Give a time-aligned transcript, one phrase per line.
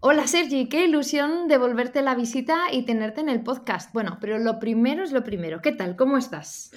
[0.00, 3.92] Hola Sergi, qué ilusión devolverte la visita y tenerte en el podcast.
[3.92, 5.60] Bueno, pero lo primero es lo primero.
[5.60, 5.96] ¿Qué tal?
[5.96, 6.70] ¿Cómo estás?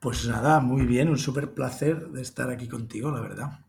[0.00, 3.60] Pues nada, muy bien, un súper placer de estar aquí contigo, la verdad.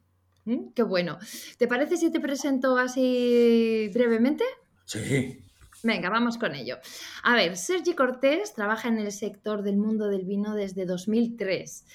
[0.45, 0.71] ¿Mm?
[0.73, 1.19] Qué bueno.
[1.59, 4.43] ¿Te parece si te presento así brevemente?
[4.85, 5.39] Sí.
[5.83, 6.77] Venga, vamos con ello.
[7.21, 11.85] A ver, Sergi Cortés trabaja en el sector del mundo del vino desde 2003.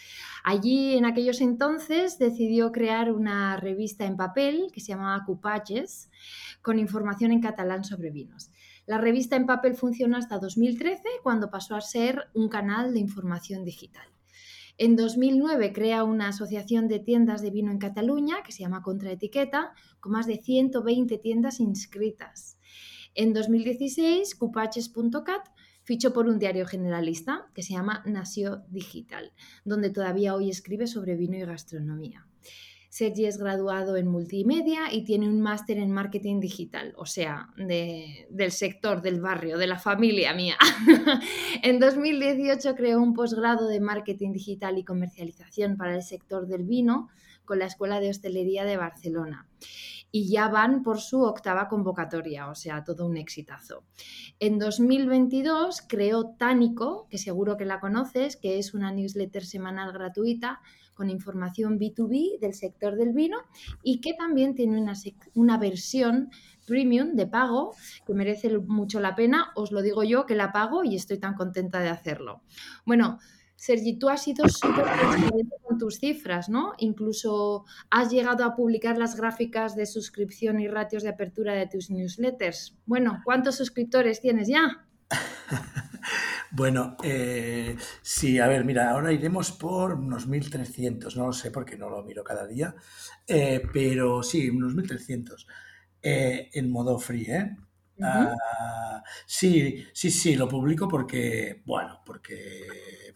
[0.46, 6.10] Allí, en aquellos entonces, decidió crear una revista en papel que se llamaba Cupaches,
[6.60, 8.50] con información en catalán sobre vinos.
[8.84, 13.64] La revista en papel funcionó hasta 2013, cuando pasó a ser un canal de información
[13.64, 14.06] digital.
[14.76, 19.72] En 2009 crea una asociación de tiendas de vino en Cataluña que se llama Contraetiqueta,
[19.98, 22.58] con más de 120 tiendas inscritas.
[23.14, 25.53] En 2016, cupaches.cat
[25.84, 29.32] fichó por un diario generalista que se llama Nació Digital,
[29.64, 32.26] donde todavía hoy escribe sobre vino y gastronomía.
[32.88, 38.52] Sergi es graduado en multimedia y tiene un máster en marketing digital, o sea, del
[38.52, 40.56] sector, del barrio, de la familia mía.
[41.64, 47.08] en 2018 creó un posgrado de marketing digital y comercialización para el sector del vino
[47.44, 49.48] con la Escuela de Hostelería de Barcelona.
[50.10, 53.84] Y ya van por su octava convocatoria, o sea, todo un exitazo.
[54.38, 60.60] En 2022 creó Tánico, que seguro que la conoces, que es una newsletter semanal gratuita
[60.94, 63.38] con información B2B del sector del vino
[63.82, 64.94] y que también tiene una,
[65.34, 66.30] una versión
[66.66, 67.74] premium de pago
[68.06, 69.52] que merece mucho la pena.
[69.54, 72.42] Os lo digo yo que la pago y estoy tan contenta de hacerlo.
[72.86, 73.18] Bueno,
[73.56, 76.72] Sergi, tú has sido súper transparente con tus cifras, ¿no?
[76.78, 81.90] Incluso has llegado a publicar las gráficas de suscripción y ratios de apertura de tus
[81.90, 82.76] newsletters.
[82.86, 84.86] Bueno, ¿cuántos suscriptores tienes ya?
[86.56, 91.76] Bueno, eh, sí, a ver, mira, ahora iremos por unos 1.300, no lo sé porque
[91.76, 92.76] no lo miro cada día,
[93.26, 95.46] eh, pero sí, unos 1.300
[96.00, 97.56] eh, en modo free, ¿eh?
[98.02, 102.66] Ah, sí, sí, sí, lo publico porque, bueno, porque,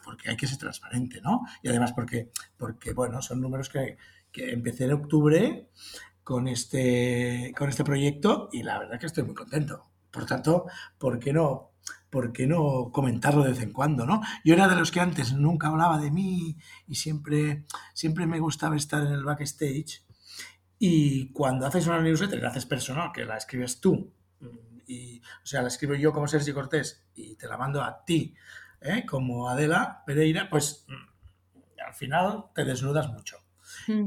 [0.04, 1.42] porque hay que ser transparente, ¿no?
[1.62, 3.96] Y además porque, porque bueno, son números que,
[4.30, 5.68] que empecé en octubre
[6.22, 9.84] con este, con este proyecto y la verdad que estoy muy contento.
[10.10, 10.66] Por tanto,
[10.98, 11.72] ¿por qué no
[12.10, 14.22] ¿por qué no comentarlo de vez en cuando, no?
[14.44, 16.56] Yo era de los que antes nunca hablaba de mí
[16.86, 20.04] y siempre, siempre me gustaba estar en el backstage.
[20.78, 24.12] Y cuando haces una newsletter, la haces personal, que la escribes tú,
[24.88, 28.34] y, o sea, la escribo yo como Sergio Cortés y te la mando a ti,
[28.80, 29.04] ¿eh?
[29.06, 33.36] como Adela Pereira, pues mm, al final te desnudas mucho.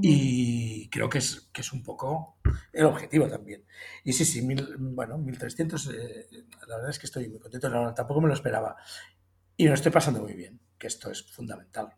[0.01, 2.37] Y creo que es, que es un poco
[2.73, 3.63] el objetivo también.
[4.03, 6.27] Y sí, sí, mil, bueno, 1300, eh,
[6.67, 8.75] la verdad es que estoy muy contento, tampoco me lo esperaba.
[9.57, 11.95] Y me lo estoy pasando muy bien, que esto es fundamental.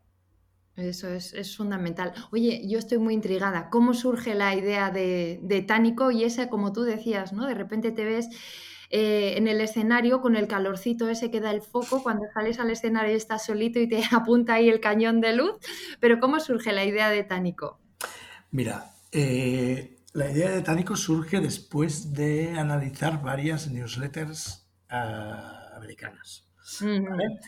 [0.75, 2.13] Eso es, es, fundamental.
[2.31, 3.69] Oye, yo estoy muy intrigada.
[3.69, 7.45] ¿Cómo surge la idea de, de Tánico y esa, como tú decías, ¿no?
[7.47, 8.29] De repente te ves
[8.95, 12.69] eh, en el escenario con el calorcito ese que da el foco, cuando sales al
[12.69, 15.55] escenario y estás solito y te apunta ahí el cañón de luz.
[15.99, 17.79] Pero ¿cómo surge la idea de Tánico?
[18.51, 26.47] Mira, eh, la idea de Tánico surge después de analizar varias newsletters ah, americanas.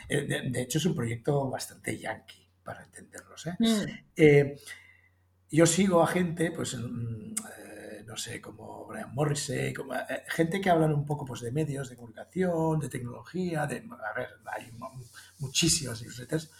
[0.10, 3.46] Eh, de, hecho, es un proyecto bastante yankee, para entenderlos.
[3.60, 4.56] Mm.
[5.52, 6.76] yo sigo a gente, pues
[8.06, 11.90] no sé, como Brian Morrissey, como, eh, gente que hablan un poco pues, de medios,
[11.90, 14.72] de comunicación, de tecnología, de, a ver, hay
[15.40, 16.52] muchísimas newsletters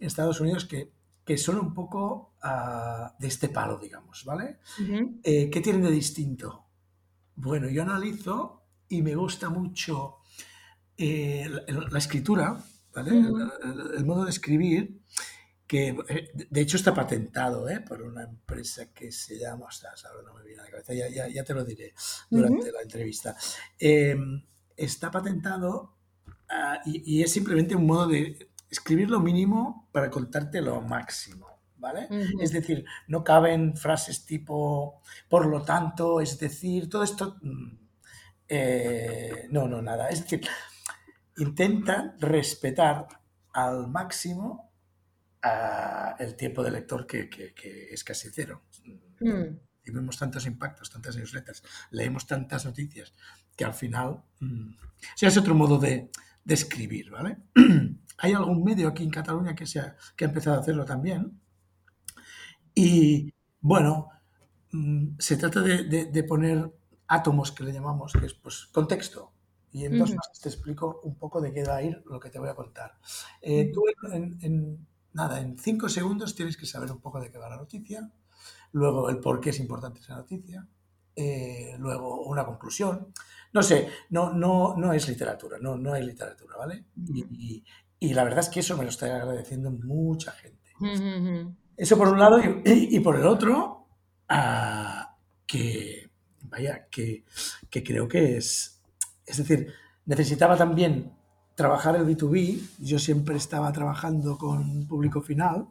[0.00, 0.92] en Estados Unidos que,
[1.24, 4.60] que son un poco ah, de este palo, digamos, ¿vale?
[5.22, 6.64] Eh, ¿Qué tienen de distinto?
[7.36, 10.16] Bueno, yo analizo y me gusta mucho
[10.96, 11.48] eh,
[11.90, 12.58] la, escritura,
[12.94, 13.10] ¿vale?
[13.10, 15.02] el, modo de escribir
[15.68, 17.80] que eh, de hecho está patentado ¿eh?
[17.80, 21.28] por una empresa que se llama, ostras, ahora no me viene a la cabeza, ya,
[21.28, 21.92] ya, te lo diré
[22.30, 23.36] durante la entrevista.
[23.78, 24.42] Em,
[24.74, 25.94] está patentado
[26.48, 31.46] ah, y, es simplemente un modo de escribir lo mínimo para contarte lo máximo.
[31.80, 32.08] ¿Vale?
[32.40, 37.36] Es decir, no caben frases tipo, por lo tanto, es decir, todo esto.
[37.40, 37.78] Mm,
[38.48, 40.08] eh, no, no, nada.
[40.08, 40.40] Es decir,
[41.36, 43.06] intenta respetar
[43.52, 44.67] al máximo
[46.18, 47.28] el tiempo de lector que,
[47.90, 48.62] es casi cero.
[49.20, 49.58] Mm.
[49.84, 53.12] y vemos tantos impactos, tantas newsletters, leemos tantas noticias,
[53.56, 54.70] que al final, mm,
[55.16, 56.10] sí, es otro modo de,
[56.44, 57.38] de escribir, ¿vale?
[58.18, 61.40] Hay algún medio aquí en Cataluña que, se ha, que ha empezado a hacerlo también.
[62.74, 64.08] Y bueno,
[64.72, 66.72] mm, se trata de, de, poner
[67.06, 69.32] átomos que le llamamos, que es pues contexto.
[69.72, 72.30] Y en dos más te explico un poco de qué va a ir lo que
[72.30, 72.98] te voy a contar.
[73.42, 77.48] Eh, tú en, nada, en cinco segundos tienes que saber un poco de qué va
[77.48, 78.10] la noticia,
[78.72, 80.66] luego el por qué es importante esa noticia,
[81.16, 83.12] eh, luego una conclusión.
[83.52, 86.84] No sé, no, no, no es literatura, no, no hay literatura, ¿vale?
[86.96, 87.64] y,
[87.98, 90.58] y, la verdad es que eso me lo está agradeciendo mucha gente.
[91.76, 93.86] Eso por un lado y, por el otro,
[94.28, 95.16] ah,
[95.46, 96.10] que,
[96.42, 97.24] vaya, que,
[97.70, 98.82] que creo que es,
[99.24, 99.72] es decir,
[100.04, 101.17] necesitaba también
[101.58, 105.66] trabajar el B2B, yo siempre estaba trabajando con público final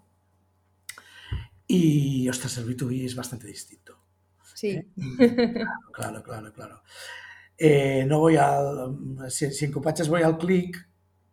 [1.66, 3.98] y, ostras, el B2B es bastante distinto.
[4.54, 4.72] Sí.
[4.72, 4.86] ¿Eh?
[5.94, 6.81] Claro, claro, claro.
[7.57, 8.98] Eh, no voy al,
[9.30, 10.75] si, si en Copachas voy al clic,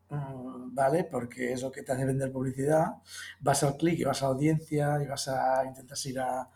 [0.09, 1.03] ¿vale?
[1.03, 3.03] Porque es lo que te hace vender publicidad.
[3.41, 6.49] Vas al clic y vas a la audiencia y vas a intentar ir a,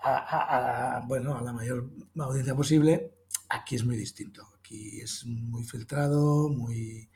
[0.00, 1.88] a, bueno, a la mayor
[2.18, 3.12] audiencia posible.
[3.48, 4.55] Aquí es muy distinto.
[4.66, 7.08] Aquí es muy filtrado, muy...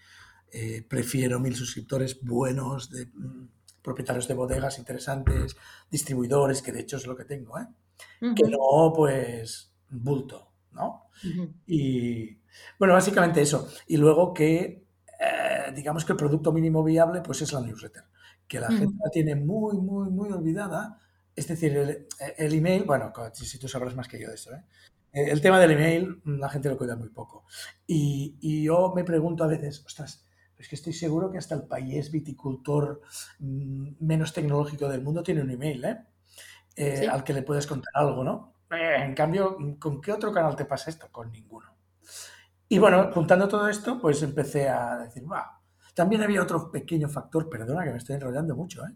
[0.52, 3.48] Eh, prefiero mil suscriptores buenos, de mm,
[3.82, 5.56] propietarios de bodegas interesantes,
[5.90, 7.66] distribuidores, que de hecho es lo que tengo, ¿eh?
[8.20, 11.06] Que no, pues, bulto, ¿no?
[11.66, 12.38] Y
[12.78, 13.68] bueno, básicamente eso.
[13.88, 14.84] Y luego que
[15.20, 18.04] eh, digamos que el producto mínimo viable pues es la newsletter,
[18.46, 20.98] que la gente la tiene muy, muy, muy olvidada.
[21.34, 24.62] Es decir, el, email, bueno, si, tú sabrás más que yo de eso, ¿eh?
[25.12, 27.44] Eh, el tema del email la gente lo cuida muy poco.
[27.86, 30.26] Y, yo me pregunto a veces, ostras,
[30.58, 33.00] es que estoy seguro que hasta el país viticultor
[33.38, 37.08] mm, menos tecnológico del mundo tiene un email, ¿eh?
[37.10, 38.54] al que le puedes contar algo, ¿no?
[38.70, 41.08] en cambio, ¿con qué otro canal te pasa esto?
[41.10, 41.74] Con ninguno.
[42.68, 45.60] Y bueno, juntando todo esto, pues empecé a decir, va.
[45.92, 48.94] También había otro pequeño factor, perdona que me estoy enrollando mucho, ¿eh?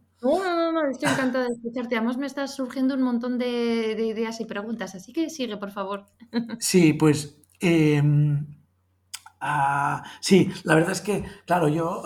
[0.75, 1.97] No, estoy encantada de escucharte.
[1.97, 6.06] Además me estás surgiendo un montón de, ideas y preguntas, así que sigue, por favor.
[6.59, 8.44] Sí, pues em,
[9.41, 12.03] ah, sí, la verdad es que, claro, yo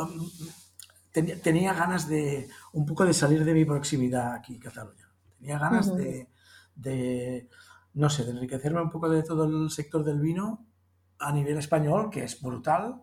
[1.15, 5.09] em, tenía, ganas de un poco de salir de mi proximidad aquí en Cataluña.
[5.39, 6.29] Tenía ganas de,
[6.75, 7.49] de,
[7.95, 10.67] no sé, de enriquecerme un poco de todo el sector del vino
[11.19, 13.01] a nivel español, que es brutal.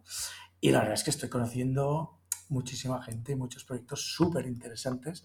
[0.62, 2.15] Y la verdad es que estoy conociendo
[2.50, 5.24] muchísima gente, muchos proyectos súper interesantes.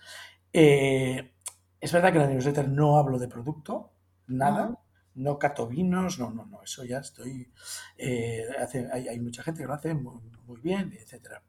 [0.52, 1.34] Eh,
[1.80, 3.92] es verdad que en la newsletter no hablo de producto,
[4.26, 4.78] nada.
[5.14, 7.52] No cato vinos, no, no, no, eso ya estoy.
[7.98, 8.46] Eh,
[8.92, 11.40] hay, mucha gente que lo hace muy, bien, etc.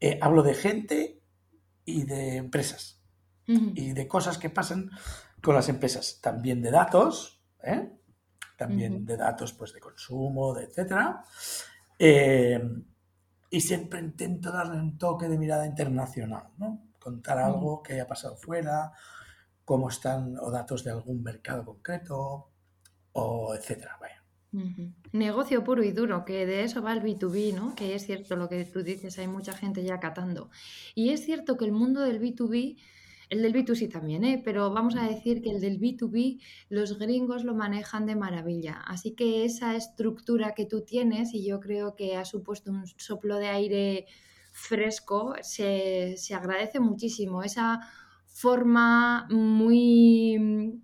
[0.00, 1.20] Eh, hablo de gente
[1.84, 3.00] y de empresas
[3.46, 4.90] y de cosas que pasan
[5.40, 7.92] con las empresas, también de datos, ¿eh?
[8.56, 11.22] también de datos pues, de consumo, de etcétera.
[11.98, 12.60] Eh,
[13.50, 16.88] y siempre intento darle un toque de mirada internacional, ¿no?
[16.98, 18.92] Contar algo que haya pasado fuera,
[19.64, 22.50] cómo están, o datos de algún mercado concreto,
[23.12, 24.22] o etcétera, vaya.
[25.12, 27.74] Negocio puro y duro, que de eso va el B2B, ¿no?
[27.74, 30.50] Que es cierto lo que tú dices, hay mucha gente ya catando.
[30.94, 32.78] Y es cierto que el mundo del B2B
[33.28, 34.40] el del B2C también, ¿eh?
[34.44, 38.82] pero vamos a decir que el del B2B los gringos lo manejan de maravilla.
[38.86, 43.36] Así que esa estructura que tú tienes, y yo creo que ha supuesto un soplo
[43.38, 44.06] de aire
[44.52, 47.42] fresco, se, se agradece muchísimo.
[47.42, 47.80] Esa
[48.26, 50.80] forma muy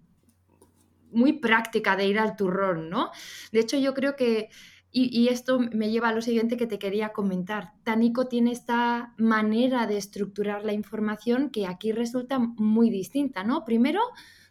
[1.12, 3.10] muy práctica de ir al turrón, ¿no?
[3.52, 4.48] De hecho, yo creo que
[4.94, 7.72] y, esto me lleva a lo siguiente que te quería comentar.
[7.82, 13.64] Tanico tiene esta manera de estructurar la información que aquí resulta muy distinta, ¿no?
[13.64, 14.00] Primero,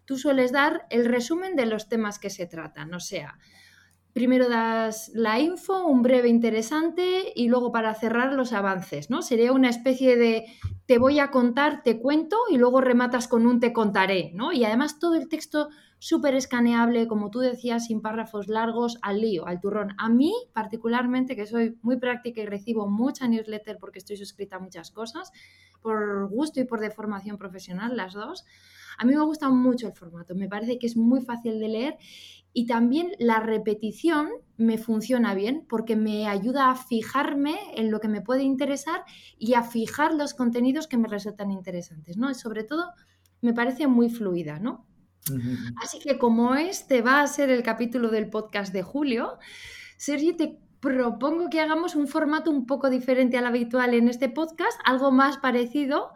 [0.05, 3.37] tú sueles dar el resumen de los temas que se tratan, o sea,
[4.13, 9.21] primero das la info, un breve interesante y luego para cerrar los avances, ¿no?
[9.21, 10.47] Sería una especie de
[10.87, 14.51] te voy a contar, te cuento y luego rematas con un te contaré, ¿no?
[14.53, 15.69] Y además todo el texto
[16.01, 19.93] súper escaneable, como tú decías, sin párrafos largos, al lío, al turrón.
[19.99, 24.59] A mí, particularmente, que soy muy práctica y recibo mucha newsletter porque estoy suscrita a
[24.59, 25.31] muchas cosas,
[25.79, 28.45] por gusto y por deformación profesional, las dos,
[28.97, 31.97] a mí me gusta mucho el formato, me parece que es muy fácil de leer
[32.51, 38.07] y también la repetición me funciona bien porque me ayuda a fijarme en lo que
[38.07, 39.03] me puede interesar
[39.37, 42.33] y a fijar los contenidos que me resultan interesantes, ¿no?
[42.33, 42.85] sobre todo
[43.41, 44.87] me parece muy fluida, ¿no?
[45.81, 49.37] Así que como este va a ser el capítulo del podcast de julio,
[49.97, 54.79] Sergio, te propongo que hagamos un formato un poco diferente al habitual en este podcast,
[54.83, 56.11] algo más parecido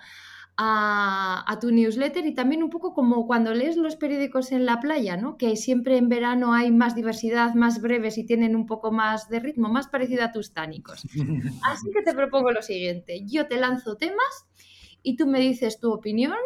[0.58, 5.18] a, tu newsletter y también un poco como cuando lees los periódicos en la playa,
[5.18, 5.38] ¿no?
[5.38, 9.40] Que siempre en verano hay más diversidad, más breves y tienen un poco más de
[9.40, 11.04] ritmo, más parecido a tus tánicos.
[11.64, 14.48] Así que te propongo lo siguiente, yo te lanzo temas
[15.04, 16.38] y tú me dices tu opinión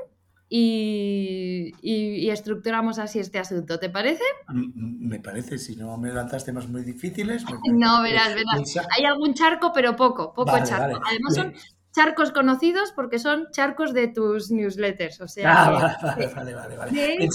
[0.50, 3.80] y, estructuramos así este asunto.
[3.80, 4.24] ¿Te parece?
[4.48, 7.44] Me parece, si no me lanzas temas muy difíciles.
[7.72, 8.88] no, verás, verás.
[8.98, 11.00] Hay algún charco, pero poco, poco charco.
[11.06, 11.54] Además son
[11.92, 15.22] charcos conocidos porque son charcos de tus newsletters.
[15.22, 17.30] O sea, ah, vale, vale, vale, vale.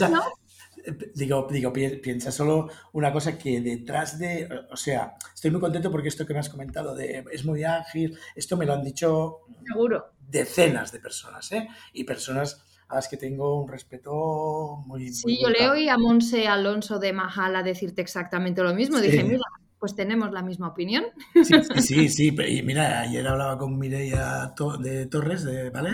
[1.14, 6.08] digo, digo, piensa solo una cosa que detrás de, o sea, estoy muy contento porque
[6.08, 10.12] esto que me has comentado de es muy ágil, esto me lo han dicho Seguro.
[10.28, 11.68] decenas de personas, ¿eh?
[11.92, 15.12] Y personas a las que tengo un respeto muy...
[15.12, 19.00] Sí, yo le oí a Monse Alonso de Majala decirte exactamente lo mismo.
[19.00, 19.44] Dije, mira,
[19.84, 21.04] pues tenemos la misma opinión.
[21.34, 25.90] Sí, sí, sí, y mira, ayer hablaba con Mireia de Torres, de, ¿vale?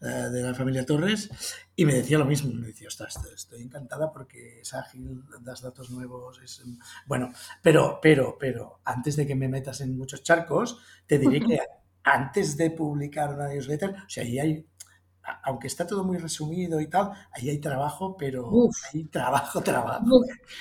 [0.00, 1.28] Eh, de la familia Torres,
[1.74, 5.90] y me decía lo mismo, me decía, ostras, estoy encantada porque es ágil, das datos
[5.90, 6.62] nuevos, es...
[7.06, 11.58] Bueno, pero, pero, pero, antes de que me metas en muchos charcos, te diré que
[12.04, 14.64] antes de publicar una newsletter, o sea, ahí hay
[15.42, 18.50] aunque está todo muy resumido y tal, ahí hay trabajo, pero
[18.92, 20.04] hay trabajo, trabajo.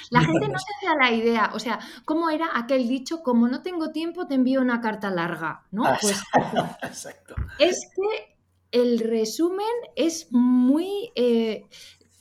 [0.10, 3.24] La gente no se hace a la idea, o sea, ¿cómo era aquel dicho?
[3.24, 5.86] Como no tengo tiempo, te envío una carta larga, ¿no?
[5.86, 6.22] Ah, pues
[6.84, 7.36] exacto.
[7.60, 8.38] Es que
[8.72, 11.12] el resumen es muy...
[11.16, 11.68] Eh,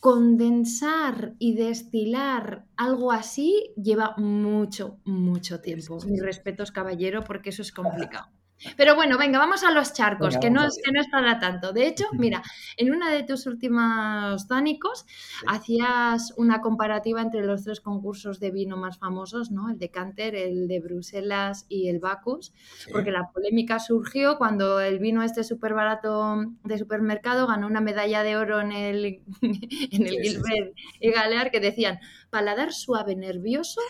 [0.07, 5.99] condensar y destilar algo así lleva mucho, mucho tiempo.
[6.07, 8.29] Mis respetos, caballero, porque eso es complicado.
[8.77, 11.73] Pero bueno, venga, vamos a los charcos, que, no es, que no es para tanto.
[11.73, 12.43] De hecho, mira,
[12.77, 15.05] en una de tus últimas dánicos
[15.47, 19.69] hacías una comparativa entre los tres concursos de vino más famosos, ¿no?
[19.69, 22.55] El de Canter, el de Bruselas y el Bacchus,
[22.93, 28.23] porque la polémica surgió cuando el vino este súper barato de supermercado ganó una medalla
[28.23, 33.81] de oro en el, en el Gilbert y Galear que decían paladar suave, nervioso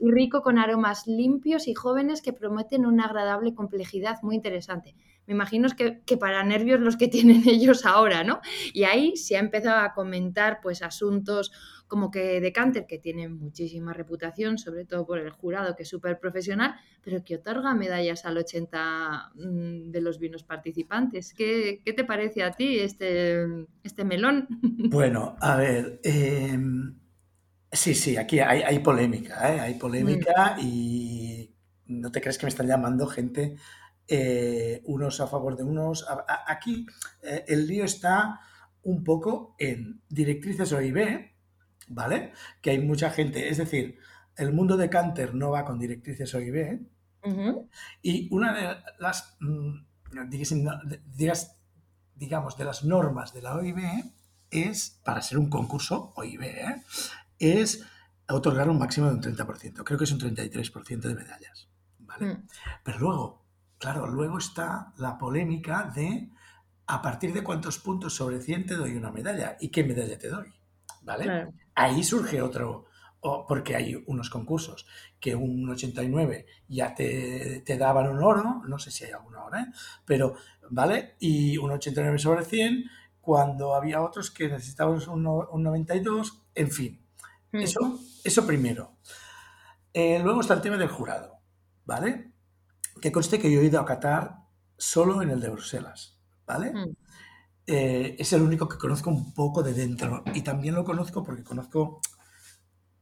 [0.00, 4.94] rico con aromas limpios y jóvenes que prometen una agradable complejidad muy interesante.
[5.26, 8.40] Me imagino que, que, para nervios los que tienen ellos ahora, ¿no?
[8.72, 11.52] Y ahí se ha empezado a comentar pues asuntos
[11.90, 16.20] como que Decanter, que tiene muchísima reputación, sobre todo por el jurado, que es súper
[16.20, 21.34] profesional, pero que otorga medallas al 80 mm, de los vinos participantes.
[21.34, 23.44] ¿Qué, qué te parece a ti este,
[23.82, 24.46] este melón?
[24.90, 26.99] Bueno, a ver, em,
[27.72, 29.60] Sí, sí, aquí hay, polémica, ¿eh?
[29.60, 31.54] hay polémica y
[31.86, 33.56] no te crees que me están llamando gente,
[34.08, 36.04] eh, unos a favor de unos.
[36.48, 36.84] aquí
[37.22, 38.40] eh, el lío está
[38.82, 41.30] un poco en directrices OIB,
[41.88, 42.32] ¿vale?
[42.60, 43.98] Que hay mucha gente, es decir,
[44.36, 46.80] el mundo de Canter no va con directrices OIB.
[48.02, 49.74] Y una de las, mm,
[52.16, 53.78] digamos, de las normas de la OIB
[54.50, 56.82] es, para ser un concurso OIB, ¿eh?
[57.40, 57.84] Es
[58.28, 59.82] otorgar un máximo de un 30%.
[59.82, 61.68] Creo que es un 33% de medallas.
[61.98, 62.34] ¿vale?
[62.34, 62.46] Mm.
[62.84, 63.46] Pero luego,
[63.78, 66.30] claro, luego está la polémica de
[66.86, 70.28] a partir de cuántos puntos sobre 100 te doy una medalla y qué medalla te
[70.28, 70.52] doy.
[71.02, 71.48] ¿Vale?
[71.74, 72.84] Ahí surge otro,
[73.20, 74.86] porque hay unos concursos
[75.18, 79.66] que un 89 ya te, daban un oro, no sé si hay alguna ahora, ¿eh?
[80.04, 80.34] pero,
[80.70, 81.16] ¿vale?
[81.20, 82.84] Y un 89 sobre 100,
[83.20, 87.06] cuando había otros que necesitaban un, un 92, en fin.
[87.52, 88.96] Eso, eso primero.
[89.92, 91.40] Eh, luego está el tema del jurado,
[91.84, 92.32] ¿vale?
[93.00, 94.36] Que conste que yo he ido a Qatar
[94.76, 96.72] solo en el de Bruselas, ¿vale?
[96.72, 96.96] Mm.
[97.66, 100.22] Eh, es el único que conozco un poco de dentro.
[100.34, 102.00] Y también lo conozco porque conozco,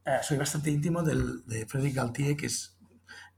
[0.05, 2.79] eh, soy bastante íntimo del, de Frédéric Galtier, que es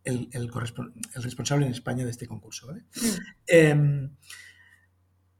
[0.05, 2.83] el, el, responsable en España de este concurso, ¿vale?
[2.83, 3.09] Mm.
[3.47, 4.17] Em,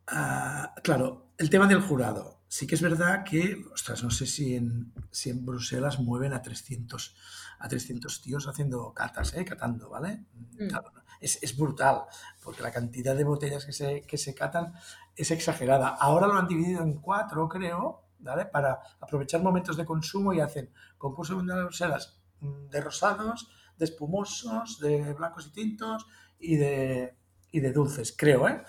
[0.09, 4.57] ah, claro, el tema del jurado sí que es verdad que, ostras, no sé si
[4.57, 7.15] en, si en Bruselas mueven a 300,
[7.61, 9.45] a 300 tíos haciendo catas, ¿eh?
[9.45, 10.25] catando, ¿vale?
[10.59, 10.69] Mm.
[11.21, 12.03] es, brutal,
[12.43, 14.75] porque la cantidad de botellas que se, que se catan
[15.15, 15.91] es exagerada.
[15.91, 18.47] Ahora lo han dividido en cuatro, creo, ¿vale?
[18.47, 24.81] Para aprovechar momentos de consumo y hacen concurso mundial de Bruselas de rosados, de espumosos,
[24.81, 26.05] de blancos y tintos
[26.41, 27.15] y de,
[27.53, 28.65] y de dulces, creo, ¿eh?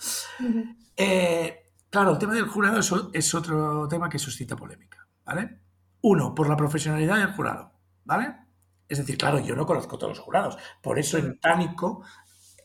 [0.97, 1.60] eh
[1.91, 2.79] Claro, el tema del jurado
[3.13, 5.59] es, otro tema que suscita polémica, ¿vale?
[5.99, 7.73] Uno, por la profesionalidad del jurado,
[8.05, 8.33] ¿vale?
[8.87, 12.01] Es decir, claro, yo no conozco todos los jurados, por eso en Tánico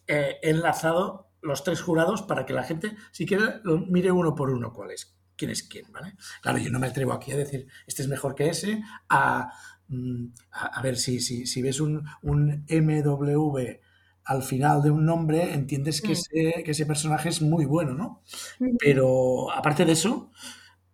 [0.06, 4.32] eh, he enlazado los tres jurados para que la gente, si quiere, lo mire uno
[4.36, 6.14] por uno cuál es, quién es quién, ¿vale?
[6.40, 9.50] Claro, yo no me atrevo aquí a decir, este es mejor que ese, a,
[9.88, 10.26] mm,
[10.84, 13.80] ver, si, si, si ves un, un MW
[14.26, 16.12] al final de un nombre entiendes que, mm.
[16.12, 18.22] ese, que ese personaje es muy bueno, ¿no?
[18.78, 20.32] Pero aparte de eso,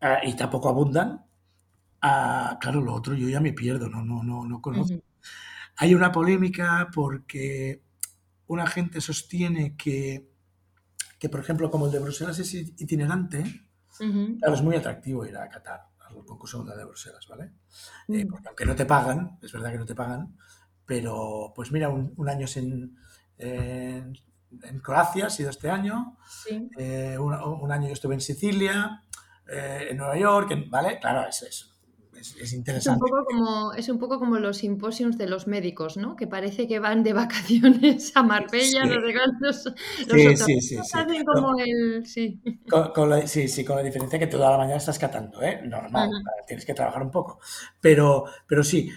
[0.01, 1.25] ah, y tampoco abundan,
[2.03, 5.03] ah, claro, lo otro yo ya me pierdo, no, no, no, no conozco.
[5.77, 7.83] Hay una polémica porque
[8.47, 10.29] una gente sostiene que,
[11.19, 13.45] que, por ejemplo, como el de Bruselas es itinerante,
[13.97, 17.53] claro, es muy atractivo ir a Qatar, al concurso de Bruselas, ¿vale?
[18.09, 20.37] Eh, porque aunque no te pagan, es verdad que no te pagan,
[20.85, 22.47] pero pues mira, un, año
[23.43, 24.19] en,
[24.63, 26.17] en, Croacia, ha sido este año,
[26.79, 29.05] eh, un, año yo estuve en Sicilia,
[29.49, 30.99] eh, en Nueva York, ¿vale?
[31.01, 31.73] Claro, es
[32.41, 33.05] es, interesante.
[33.05, 36.15] Es un, poco como, es un poco como los simposios de los médicos, ¿no?
[36.15, 38.85] Que parece que van de vacaciones a Marbella,
[39.41, 42.07] los, sí, sí, sí, hacen como el...
[42.07, 42.41] Sí.
[42.95, 45.63] Con, la, sí, sí, con la diferencia que toda la mañana estás catando, ¿eh?
[45.65, 46.11] Normal,
[46.47, 47.41] tienes que trabajar un poco.
[47.81, 48.91] Pero, pero sí,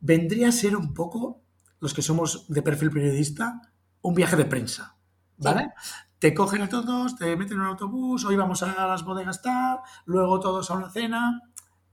[0.00, 1.40] vendría a ser un poco,
[1.84, 3.60] los que somos de perfil periodista,
[4.00, 4.96] un viaje de prensa,
[5.36, 5.74] ¿vale?
[6.18, 9.80] Te cogen a todos, te meten en un autobús, hoy vamos a las bodegas tal,
[10.06, 11.42] luego todos a una cena,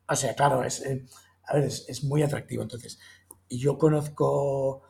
[0.07, 1.05] o sea, claro, es, eh,
[1.45, 2.63] a ver, es, muy atractivo.
[2.63, 2.99] Entonces,
[3.49, 4.83] yo conozco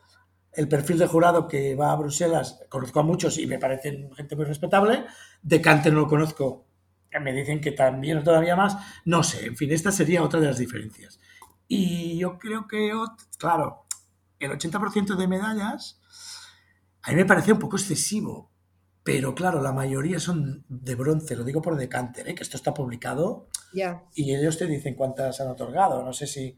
[0.54, 4.36] el perfil de jurado que va a Bruselas, conozco a muchos y me parecen gente
[4.36, 5.06] muy respetable.
[5.42, 6.68] De Cante no lo conozco,
[7.20, 8.78] me dicen que también o todavía más.
[9.06, 11.20] No sé, en fin, esta sería otra de las diferencias.
[11.68, 12.94] Y yo creo que,
[13.40, 13.88] claro,
[14.42, 16.02] el 80% de medallas
[17.04, 18.52] a mí me parece un poco excesivo,
[19.04, 22.36] pero claro, la mayoría son de bronce, lo digo por decanter, ¿eh?
[22.36, 23.48] que esto está publicado
[24.14, 26.04] y ellos te dicen cuántas han otorgado.
[26.04, 26.56] No sé si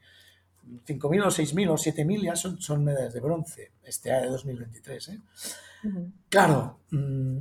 [0.85, 5.09] 5.000 o 6.000 o 7.000 ya son, son medallas de bronce este año de 2023.
[5.09, 5.19] ¿eh?
[6.29, 7.37] Claro, mm,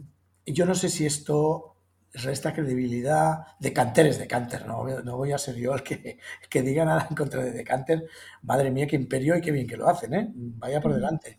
[0.47, 1.72] yo no sé si esto
[2.13, 3.39] resta credibilidad.
[3.59, 7.17] Decanter es Decanter, no, no voy a ser yo el que, que diga nada en
[7.17, 8.07] contra de Decanter.
[8.43, 10.31] Madre mía, qué imperio y qué bien que lo hacen, ¿eh?
[10.35, 11.39] vaya por delante.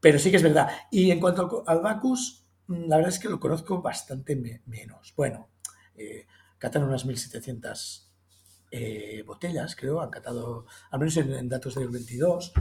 [0.00, 0.68] Pero sí que es verdad.
[0.90, 2.40] Y en cuanto al Bacus,
[2.70, 4.36] Mm, la verdad es que lo conozco bastante
[4.66, 5.12] menos.
[5.16, 5.48] Bueno,
[5.96, 6.26] eh,
[6.58, 8.08] catan unas 1.700
[8.70, 12.52] eh, botellas, creo, han catado, al menos en, datos del 22.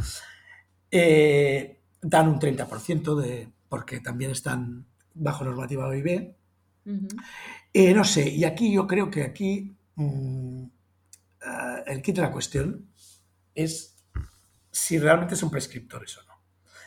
[0.92, 6.33] Eh, dan un 30% de, porque también están bajo normativa OIB.
[6.85, 10.63] No sé, y aquí yo creo que aquí mm,
[11.85, 12.89] el kit de la cuestión
[13.55, 13.96] es
[14.72, 16.29] si realmente son prescriptores o no.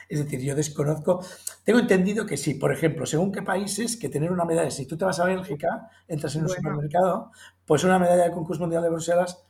[0.08, 1.24] Es decir, yo desconozco,
[1.64, 4.96] tengo entendido que sí, por ejemplo, según qué países, que tener una medalla, si tú
[4.96, 7.30] te vas a Bélgica, entras en un supermercado,
[7.64, 9.42] pues una medalla del concurso mundial de Bruselas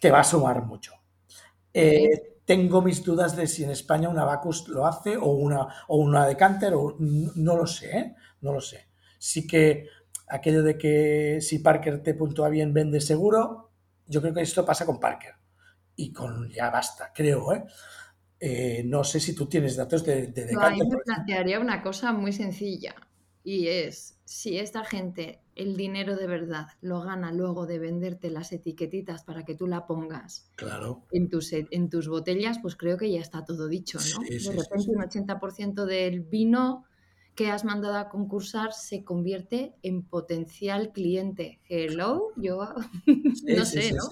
[0.00, 0.94] te va a sumar mucho.
[1.74, 5.96] Eh, tengo mis dudas de si en España una Bacus lo hace o una, o
[5.96, 8.16] una Decanter, o, no lo sé, ¿eh?
[8.42, 8.89] no lo sé.
[9.20, 9.86] Sí que
[10.26, 13.70] aquello de que si Parker te puntúa bien, vende seguro,
[14.06, 15.34] yo creo que esto pasa con Parker.
[15.94, 17.64] Y con ya basta, creo, ¿eh?
[18.42, 22.32] Eh, no sé si tú tienes datos de, de no, me plantearía una cosa muy
[22.32, 22.94] sencilla
[23.44, 28.52] y es si esta gente el dinero de verdad lo gana luego de venderte las
[28.52, 31.06] etiquetitas para que tú la pongas claro.
[31.12, 34.20] en, tus, en tus botellas, pues creo que ya está todo dicho, ¿no?
[34.20, 36.86] de repente un 80% del vino
[37.34, 41.58] que has mandado a concursar se convierte en potencial cliente.
[41.68, 42.74] Hello, yo
[43.46, 44.02] no sé, ¿no?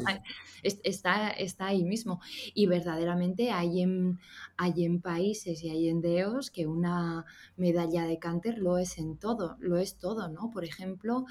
[0.63, 2.21] Está, está ahí mismo.
[2.55, 4.19] Y verdaderamente hay en,
[4.57, 7.25] hay en países y hay en DEOs que una
[7.57, 10.51] medalla de Canter lo es en todo, lo es todo, ¿no?
[10.51, 11.27] Por ejemplo,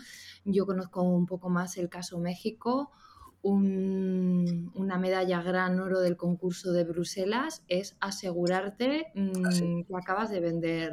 [0.46, 2.92] yo conozco un poco más el caso México
[3.44, 10.40] una medalla gran oro del concurso de Bruselas es asegurarte ah, mm, que acabas de
[10.40, 10.92] vender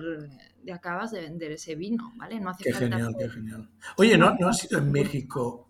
[0.73, 2.41] acabas de vender ese vino, ¿vale?
[2.41, 3.71] No hace qué genial, qué genial.
[3.97, 5.69] Oye, ¿no, no ha sido en México,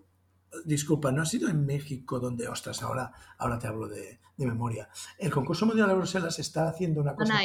[0.65, 4.89] disculpa, no ha sido en México donde, ostras, ahora, ahora te hablo de, memoria.
[5.19, 7.39] El concurso mundial de Bruselas está haciendo una cosa...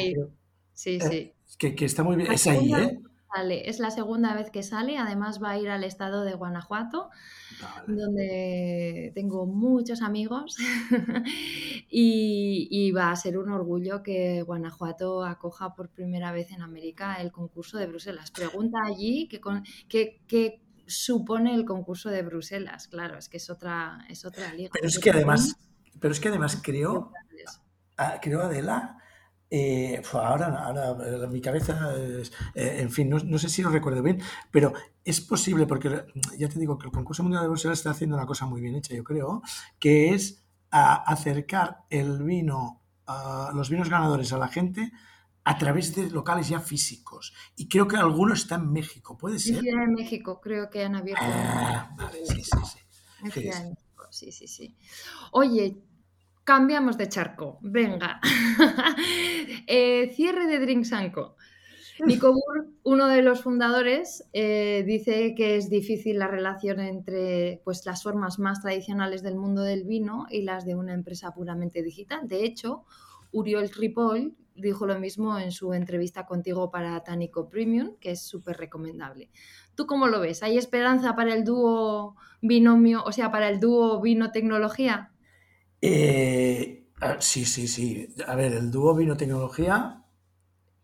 [0.73, 1.57] sí, eh, sí.
[1.57, 2.31] Que, está muy bien.
[2.31, 2.99] Es ahí, ¿eh?
[3.35, 7.09] Es la segunda vez que sale, además va a ir al estado de Guanajuato,
[7.85, 10.57] donde tengo muchos amigos
[11.89, 17.31] y, va a ser un orgullo que Guanajuato acoja por primera vez en América el
[17.31, 18.31] concurso de Bruselas.
[18.31, 22.87] Pregunta allí qué, supone el concurso de Bruselas.
[22.87, 24.71] Claro, es que es otra, es otra liga.
[24.73, 25.55] Pero es que además,
[25.99, 27.11] pero es que además creo,
[28.21, 28.98] creo Adela,
[29.51, 34.73] eh, ahora, ahora, mi cabeza, eh, en fin, no, sé si lo recuerdo bien, pero
[35.03, 36.05] es posible, porque
[36.37, 38.75] ya te digo que el concurso mundial de Bruselas está haciendo una cosa muy bien
[38.75, 39.41] hecha, yo creo,
[39.79, 42.83] que es acercar el vino,
[43.55, 44.91] los vinos ganadores a la gente
[45.43, 47.33] a través de locales ya físicos.
[47.55, 49.61] Y creo que alguno está en México, ¿puede ser?
[49.61, 51.23] Sí, en México, creo que han abierto.
[51.25, 52.79] Ah, vale, sí, sí, sí.
[54.11, 54.75] Sí, sí, sí.
[55.31, 55.77] Oye,
[56.49, 57.59] cambiamos de charco.
[57.61, 58.19] Venga.
[59.71, 61.35] Eh, cierre de Drinks Co.
[62.03, 67.85] Nico Burr, uno de los fundadores, eh, dice que es difícil la relación entre pues,
[67.85, 72.27] las formas más tradicionales del mundo del vino y las de una empresa puramente digital.
[72.27, 72.83] De hecho,
[73.31, 78.57] Uriol Ripoll dijo lo mismo en su entrevista contigo para Tanico Premium, que es súper
[78.57, 79.29] recomendable.
[79.75, 80.41] ¿Tú cómo lo ves?
[80.41, 85.11] ¿Hay esperanza para el dúo binomio, o sea, para el dúo vino-tecnología?
[85.81, 86.87] Eh,
[87.19, 88.15] sí, sí, sí.
[88.27, 90.03] A ver, el dúo vino-tecnología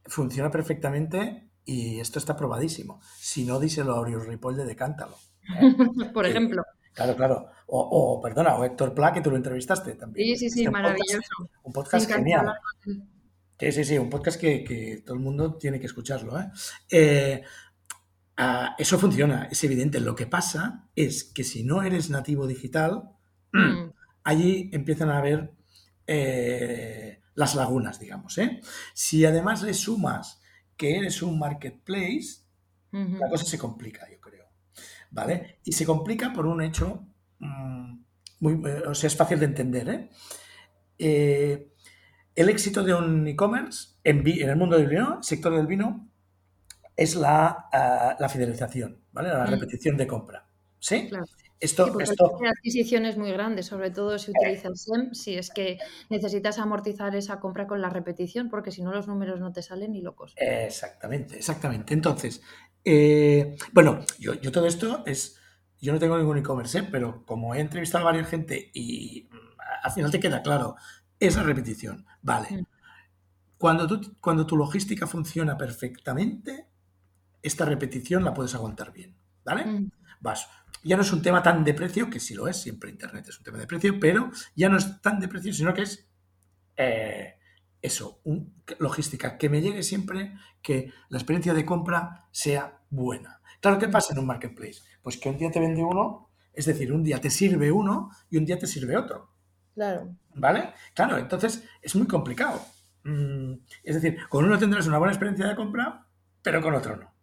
[0.05, 3.01] funciona perfectamente y esto está probadísimo.
[3.17, 5.17] Si no, díselo a Oriol Ripoll de Decántalo.
[5.59, 5.75] ¿eh?
[6.13, 6.63] Por ejemplo.
[6.93, 7.49] Claro, claro.
[7.67, 10.37] O, perdona, o Héctor Pla, que tú lo entrevistaste también.
[10.37, 11.49] Sí, sí, sí, maravilloso.
[11.63, 12.53] un podcast, genial.
[13.59, 16.39] Sí, sí, sí, un podcast que, todo el mundo tiene que escucharlo.
[16.39, 16.51] ¿eh?
[16.89, 17.43] eh
[18.37, 19.99] ah, eso funciona, es evidente.
[19.99, 23.09] Lo que pasa es que si no eres nativo digital,
[23.51, 23.91] mm.
[24.25, 25.53] Allí empiezan a haber
[26.07, 28.37] eh, las lagunas, digamos.
[28.37, 28.59] ¿eh?
[28.93, 30.41] Si además le sumas
[30.75, 32.43] que eres un marketplace,
[32.91, 34.45] la cosa se complica, yo creo.
[35.11, 35.59] ¿Vale?
[35.63, 37.05] Y se complica por un hecho,
[37.39, 37.97] mm,
[38.39, 39.89] muy, eh, o sea, es fácil de entender.
[39.89, 40.09] ¿eh?
[40.99, 41.71] eh
[42.35, 46.09] el éxito de un e-commerce en, el mundo del vino, sector del vino,
[46.97, 47.69] es la,
[48.19, 49.29] la fidelización, ¿vale?
[49.29, 50.45] La repetición de compra.
[50.79, 51.07] ¿Sí?
[51.09, 51.25] Claro.
[51.59, 52.37] Esto, sí, esto...
[52.45, 57.39] adquisiciones muy grandes, sobre todo si utiliza el SEM, si es que necesitas amortizar esa
[57.39, 60.33] compra con la repetición, porque si no los números no te salen ni locos.
[60.35, 61.93] Exactamente, exactamente.
[61.93, 62.41] Entonces,
[62.83, 65.39] eh, bueno, yo, yo, todo esto es,
[65.79, 66.87] yo no tengo ningún e-commerce, ¿eh?
[66.91, 70.75] pero como he entrevistado a varias gente y mm, al final te queda claro,
[71.19, 72.47] esa repetición, vale.
[72.51, 72.65] Mm.
[73.57, 76.67] Cuando, tú, cuando tu logística funciona perfectamente,
[77.41, 79.65] esta repetición la puedes aguantar bien, ¿vale?
[79.65, 79.89] Mm.
[80.19, 80.47] Vas,
[80.85, 83.37] ya no es un tema tan de precio, que sí lo es, siempre Internet es
[83.39, 86.07] un tema de precio, pero ya no es tan de precio, sino que es
[86.77, 87.35] eh,
[87.81, 88.21] eso,
[88.79, 93.41] logística, que me llegue siempre que la experiencia de compra sea buena.
[93.59, 94.81] Claro, ¿qué pasa en un marketplace?
[95.01, 98.37] Pues que un día te vende uno, es decir, un día te sirve uno y
[98.37, 99.31] un día te sirve otro.
[99.73, 100.15] Claro.
[100.35, 100.73] ¿Vale?
[100.93, 102.61] Claro, entonces es muy complicado.
[103.03, 106.07] Mm, es decir, con uno tendrás una buena experiencia de compra,
[106.41, 107.13] pero con otro no.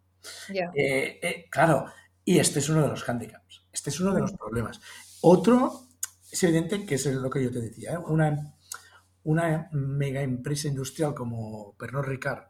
[0.49, 1.85] Eh, eh, claro,
[2.25, 4.79] y este es uno de los hándicaps, este es uno de los problemas.
[5.21, 5.87] Otro
[6.31, 7.97] es evidente que es lo que yo te decía, ¿eh?
[7.97, 8.55] una,
[9.23, 12.47] una mega empresa industrial como Pernod Ricard,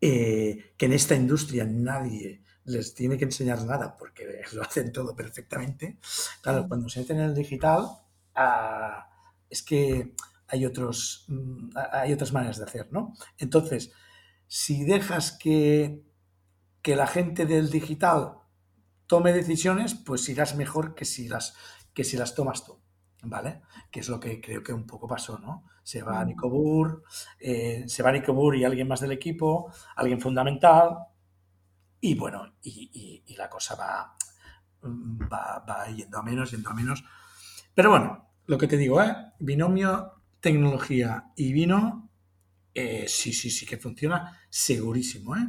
[0.00, 5.14] eh, que en esta industria nadie les tiene que enseñar nada porque lo hacen todo
[5.14, 5.98] perfectamente.
[6.42, 7.86] Claro, cuando se meten en el digital,
[8.34, 9.08] ah,
[9.48, 10.14] es que
[10.48, 13.14] hay, otros, mm, hay otras maneras de hacer, ¿no?
[13.38, 13.92] Entonces,
[14.46, 16.02] si dejas que
[16.86, 18.34] que la gente del digital
[19.08, 21.56] tome decisiones, pues irás mejor que si las,
[21.92, 22.80] que si las tomas tú,
[23.24, 23.62] ¿vale?
[23.90, 25.64] Que es lo que creo que un poco pasó, ¿no?
[25.82, 26.28] Se va mm.
[26.28, 27.02] Nico Burr,
[27.40, 30.96] eh, se va Nico Burr y alguien más del equipo, alguien fundamental,
[32.00, 34.16] y bueno, y, la cosa va,
[34.84, 37.02] va, yendo a menos, yendo a menos.
[37.74, 39.12] Pero bueno, lo que te digo, ¿eh?
[39.40, 42.12] Binomio, tecnología y vino,
[42.72, 45.48] eh, sí, sí, sí que funciona, segurísimo, ¿eh?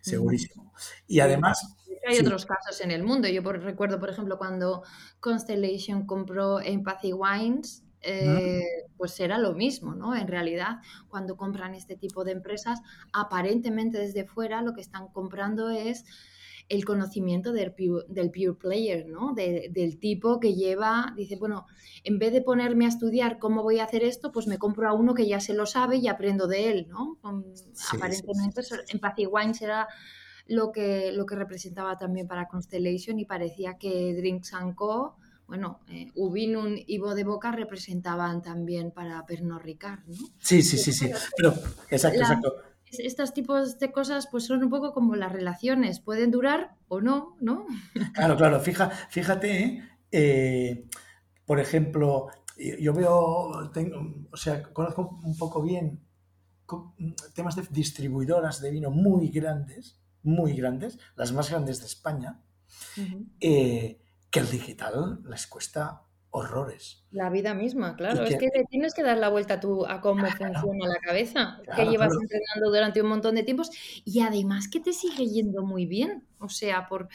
[0.00, 0.72] Segurísimo.
[1.06, 1.76] Y además...
[2.06, 3.28] Hay otros casos en el mundo.
[3.28, 4.82] Yo recuerdo, por ejemplo, cuando
[5.20, 8.62] Constellation compró Empathy Wines, eh,
[8.98, 10.14] pues era lo mismo, ¿no?
[10.14, 12.80] En realidad, cuando compran este tipo de empresas,
[13.14, 16.04] aparentemente desde fuera lo que están comprando es
[16.68, 19.34] el conocimiento del pure, del pure player, ¿no?
[19.34, 21.66] del tipo que lleva, dice, bueno,
[22.04, 24.94] en vez de ponerme a estudiar cómo voy a hacer esto, pues me compro a
[24.94, 27.18] uno que ya se lo sabe y aprendo de él, ¿no?
[27.92, 29.88] aparentemente, Empathy Wines era
[30.46, 36.10] lo que, lo que representaba también para Constellation y parecía que Drinks Co bueno, eh,
[36.14, 40.16] Ubinun y Bo de Boca representaban también para Pernod Ricard, ¿no?
[40.38, 41.10] Sí, sí, sí, sí.
[41.36, 41.52] Pero,
[41.90, 46.76] exacto, exacto estos tipos de cosas pues son un poco como las relaciones, pueden durar
[46.88, 47.66] o no, ¿no?
[48.14, 50.86] Claro, claro, Fija, fíjate, eh,
[51.44, 56.00] por ejemplo, yo veo, tengo, o sea, conozco un poco bien
[57.34, 62.40] temas de distribuidoras de vino muy grandes, muy grandes, las más grandes de España,
[63.40, 66.02] eh, que el digital les cuesta
[66.34, 67.04] horrores.
[67.12, 68.24] La vida misma, claro.
[68.24, 71.84] Es que te tienes que dar la vuelta tú a cómo funciona la cabeza, que
[71.86, 73.70] llevas entrenando durante un montón de tiempos
[74.04, 76.24] y además que te sigue yendo muy bien.
[76.40, 77.08] O sea, por,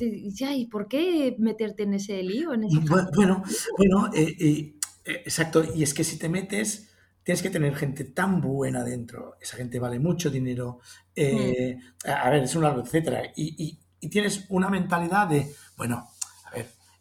[0.00, 2.54] ya, ¿y por qué meterte en ese lío?
[2.54, 2.78] En ese
[3.14, 3.42] bueno,
[3.76, 4.74] bueno, eh, eh,
[5.04, 5.62] eh, exacto.
[5.74, 6.90] Y es que si te metes,
[7.22, 9.36] tienes que tener gente tan buena dentro.
[9.42, 10.80] Esa gente vale mucho dinero.
[11.14, 12.08] Mm.
[12.08, 13.24] A ver, es un largo etcétera.
[13.36, 16.08] y tienes una mentalidad de, bueno,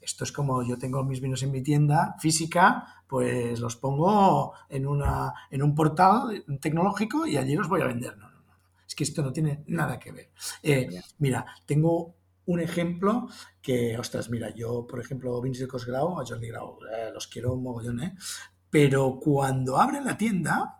[0.03, 4.87] esto es como yo tengo mis vinos en mi tienda física, pues los pongo en,
[4.87, 8.17] una, en un portal tecnológico y allí los voy a vender.
[8.17, 8.53] No, no, no.
[8.87, 10.31] Es que esto no tiene nada que ver.
[10.61, 13.29] Eh, mira, tengo un ejemplo
[13.61, 17.53] que, ostras, mira, yo, por ejemplo, Vince de Cosgrau, a Jordi Grau, eh, los quiero
[17.53, 18.15] un mogollón, ¿eh?
[18.69, 20.79] Pero cuando abren la tienda,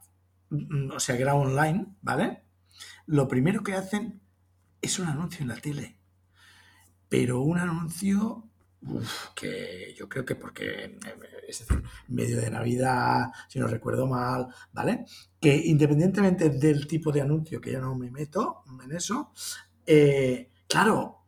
[0.49, 2.43] mm, o sea, Grau Online, ¿vale?
[3.05, 4.21] Lo primero que hacen
[4.81, 5.97] es un anuncio en la tele.
[7.07, 8.49] Pero un anuncio
[9.35, 10.97] que yo creo que porque,
[11.47, 15.05] es decir, medio de Navidad, si no recuerdo mal, ¿vale?
[15.39, 19.31] Que independientemente del tipo de anuncio, que yo no me meto en eso,
[19.85, 21.25] eh, claro,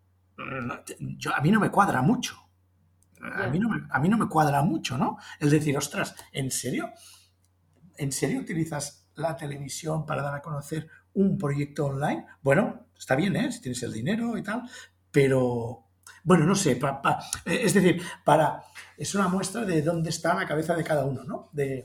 [0.99, 2.41] yo, a mí no me cuadra mucho.
[3.21, 5.17] A mí, no me, a mí no me cuadra mucho, ¿no?
[5.39, 6.91] Es decir, ostras, ¿en serio?
[7.97, 12.25] ¿En serio utilizas la televisión para dar a conocer un proyecto online?
[12.43, 13.51] Bueno, está bien, ¿eh?
[13.51, 14.69] Si tienes el dinero y tal,
[15.09, 15.84] pero,
[16.25, 18.63] bueno, no sé, eh, es decir, para,
[18.97, 21.49] es una muestra de dónde está la cabeza de cada uno, ¿no?
[21.53, 21.83] De,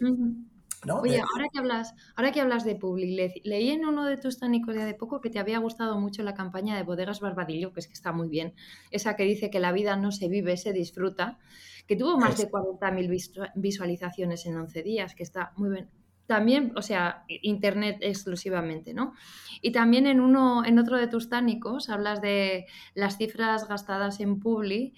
[0.89, 4.75] Oye, ahora que hablas, ahora que hablas de Public, leí en uno de tus tánicos
[4.75, 7.93] de poco que te había gustado mucho la campaña de Bodegas Barbadillo, que es que
[7.93, 8.55] está muy bien.
[8.91, 11.39] Esa que dice que la vida no se vive, se disfruta,
[11.87, 15.91] que tuvo más de 40.000 visualizaciones en 11 días, que está muy bien.
[16.31, 19.15] También, o sea, internet exclusivamente, ¿no?
[19.61, 24.39] Y también en uno, en otro de tus tánicos hablas de las cifras gastadas en
[24.39, 24.95] Publi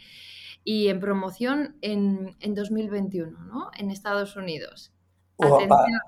[0.62, 3.70] y en promoción en, en 2021, ¿no?
[3.78, 4.92] En Estados Unidos.
[5.38, 6.00] Atención.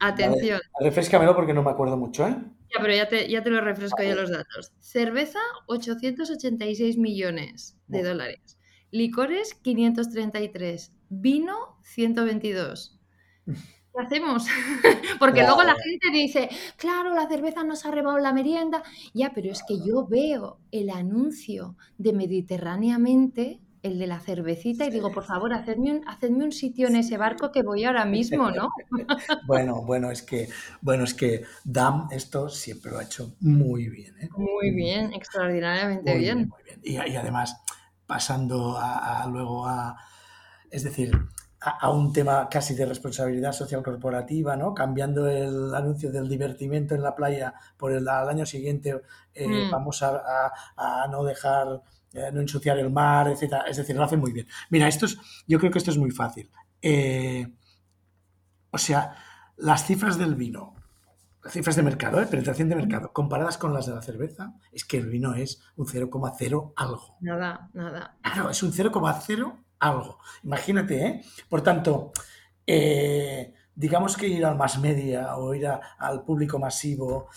[0.00, 0.60] atención.
[0.80, 2.36] refrescamelo porque no me acuerdo mucho, ¿eh?
[2.74, 4.72] Ya, pero ya te, ya te lo refresco yo los datos.
[4.80, 8.58] Cerveza, 886 millones de dólares.
[8.90, 10.92] Licores, 533.
[11.08, 12.98] Vino, 122.
[13.94, 14.46] ¿Qué hacemos?
[15.18, 18.82] Porque luego la gente dice, claro, la cerveza nos ha rebado la merienda.
[19.12, 24.90] Ya, pero es que yo veo el anuncio de Mediterráneamente el de la cervecita y
[24.90, 28.50] digo, por favor, hacedme un, hacedme un sitio en ese barco que voy ahora mismo,
[28.50, 28.68] ¿no?
[29.46, 30.48] bueno, bueno, es que,
[30.80, 34.16] bueno, es que DAM esto siempre lo ha hecho muy bien.
[34.20, 34.28] ¿eh?
[34.36, 36.48] Muy bien, extraordinariamente bien.
[36.48, 36.80] Muy bien.
[36.84, 37.60] Y, además,
[38.06, 39.96] pasando a, luego a,
[40.70, 41.12] es decir,
[41.64, 44.74] a, un tema casi de responsabilidad social corporativa, ¿no?
[44.74, 49.00] Cambiando el anuncio del divertimento en la playa por el al año siguiente,
[49.34, 49.70] eh, mm.
[49.70, 51.82] vamos a, a no dejar
[52.14, 53.62] eh, no ensuciar el mar, etcétera.
[53.62, 54.46] Es decir, lo hacen muy bien.
[54.70, 56.50] Mira, esto es, yo creo que esto es muy fácil.
[56.82, 57.46] Eh,
[58.70, 59.14] o sea,
[59.56, 60.74] las cifras del vino,
[61.42, 62.26] las cifras de mercado, ¿eh?
[62.26, 65.86] penetración de mercado, comparadas con las de la cerveza, es que el vino es un
[65.86, 67.16] 0,0 algo.
[67.20, 68.16] Nada, nada.
[68.20, 70.18] Claro, es un 0,0 algo.
[70.42, 71.22] Imagínate, ¿eh?
[71.48, 72.12] Por tanto,
[73.74, 77.28] digamos que ir al más media o ir al público masivo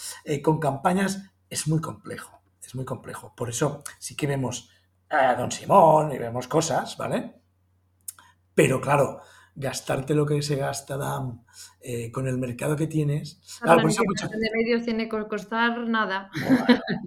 [0.41, 2.35] con campañas es muy complejo
[2.67, 3.33] es muy complejo.
[3.35, 4.69] Por eso sí que vemos
[5.09, 7.35] a Don Simón y vemos cosas, ¿vale?
[8.53, 9.21] Pero claro,
[9.55, 11.43] gastarte lo que se gasta DAM
[11.79, 13.39] eh, con el mercado que tienes.
[13.61, 16.29] Claro, por de medios tiene que costar nada.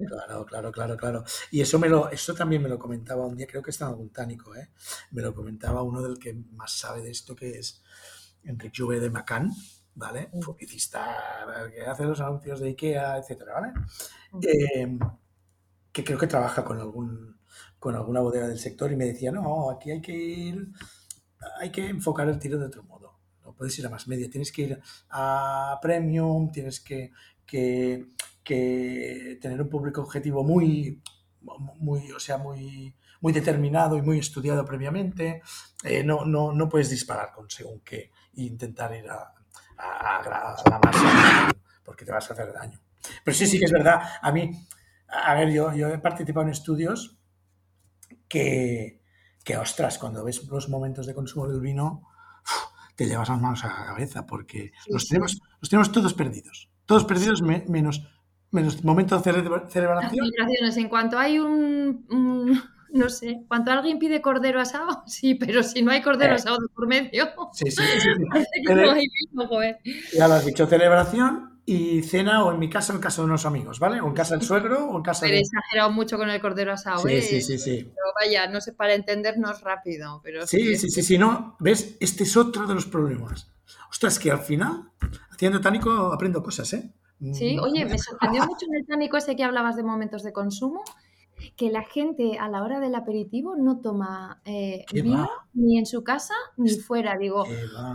[0.08, 1.24] claro, claro, claro, claro.
[1.50, 3.90] Y eso me lo, eso también me lo comentaba un día, creo que está en
[3.90, 4.70] algún tánico, ¿eh?
[5.10, 7.82] Me lo comentaba uno del que más sabe de esto, que es
[8.44, 9.50] Enrique Juve de Macán,
[9.94, 10.30] ¿vale?
[10.32, 11.06] Un publicista
[11.74, 13.72] que hace los anuncios de IKEA, etcétera, ¿vale?
[15.90, 17.38] que creo que trabaja con algún
[17.78, 20.68] con alguna bodega del sector y me decía, no, aquí hay que ir,
[21.60, 23.18] hay que enfocar el tiro de otro modo.
[23.44, 27.12] No puedes ir a más media, tienes que ir a premium, tienes que,
[27.46, 28.06] que,
[29.40, 31.00] tener un público objetivo muy,
[31.76, 35.42] muy, o sea, muy, muy determinado y muy estudiado previamente.
[35.84, 39.34] Eh, no, no, no puedes disparar con según qué e intentar ir a,
[39.76, 41.52] a, a la masa
[41.84, 42.78] porque te vas a hacer daño.
[43.24, 44.00] Pero sí, sí que es verdad.
[44.20, 44.50] A mí,
[45.08, 47.18] a ver, yo, yo he participado en estudios
[48.28, 49.00] que,
[49.48, 52.02] que, ostras, cuando ves los momentos de consumo del vino,
[52.94, 56.68] te llevas las manos a la cabeza porque los, tenemos, los tenemos todos perdidos.
[56.84, 58.02] Todos perdidos menos,
[58.50, 59.32] menos momentos de
[59.70, 60.26] celebración.
[60.76, 65.92] En cuanto hay un, no sé, cuando alguien pide cordero asado, sí, pero si no
[65.92, 66.36] hay cordero eh.
[66.36, 67.30] asado por medio.
[67.54, 68.10] Sí, sí, sí.
[70.14, 73.44] Ya lo has dicho, celebración y cena o en mi casa en casa de unos
[73.44, 74.00] amigos, ¿vale?
[74.00, 76.72] O en casa del suegro o en casa pero he exagerado mucho con el cordero
[76.72, 77.20] asado, sí, ¿eh?
[77.20, 77.92] Sí, sí, sí.
[77.94, 80.46] Pero vaya, no sé, para entendernos rápido, pero...
[80.46, 81.98] Sí, sí, sí, sí, no, ¿ves?
[82.00, 83.50] Este es otro de los problemas.
[83.90, 84.90] Ostras, que al final,
[85.30, 86.90] haciendo tánico aprendo cosas, ¿eh?
[87.34, 87.60] Sí, mm.
[87.60, 90.82] oye, me sorprendió mucho en el tánico ese que hablabas de momentos de consumo,
[91.56, 96.04] que la gente a la hora del aperitivo no toma eh, vino ni en su
[96.04, 97.16] casa ni fuera.
[97.18, 97.44] Digo,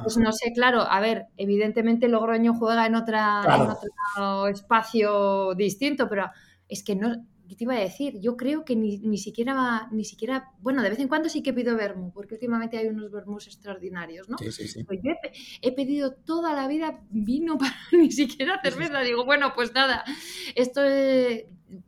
[0.03, 6.10] pues no sé, claro, a ver, evidentemente Logroño juega en, otra, en otro espacio distinto,
[6.10, 6.29] pero
[6.67, 7.25] es que no,
[7.56, 8.19] te iba a decir?
[8.19, 11.53] Yo creo que ni, ni, siquiera, ni siquiera, bueno, de vez en cuando sí que
[11.53, 14.38] pido vermú, porque últimamente hay unos vermús extraordinarios, ¿no?
[14.38, 14.84] Sí, sí, sí.
[14.84, 15.12] Pues yo
[15.62, 19.01] he, pedido toda la vida vino para ni siquiera cerveza.
[19.01, 20.03] Digo, bueno, pues nada,
[20.56, 20.82] esto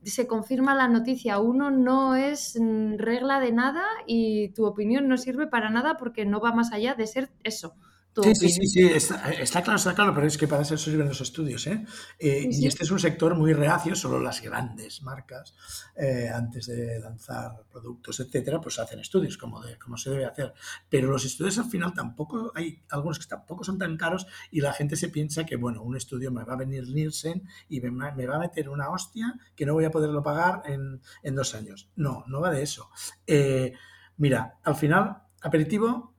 [0.03, 1.39] se confirma la noticia.
[1.39, 6.25] Uno no es mm, regla de nada y tu opinión no sirve para nada porque
[6.25, 7.75] no va más allá de ser eso,
[8.23, 11.19] Sí, sí, sí, sí, está, claro, está claro, pero es que para eso sirven los
[11.19, 11.67] estudios.
[11.67, 11.85] ¿eh?
[12.17, 15.53] eh y este es un sector muy reacio, solo las grandes marcas,
[15.97, 20.53] eh, antes de lanzar productos, etcétera, pues hacen estudios como, de, como se debe hacer.
[20.89, 24.71] Pero los estudios al final tampoco, hay algunos que tampoco son tan caros y la
[24.71, 28.25] gente se piensa que, bueno, un estudio me va a venir Nielsen y me, me
[28.25, 31.89] va a meter una hostia que no voy a poderlo pagar en, en dos años.
[31.97, 32.89] No, no va de eso.
[33.27, 33.73] Eh,
[34.17, 36.14] mira, al final, aperitivo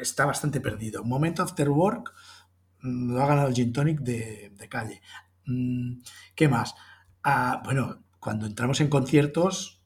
[0.00, 1.04] está bastante perdido.
[1.04, 2.12] Moment After Work
[2.82, 5.02] mm, lo ha ganado el Gin Tonic de, calle.
[5.46, 6.00] Mm,
[6.34, 6.74] ¿Qué más?
[7.22, 9.82] Ah, bueno, cuando entramos en conciertos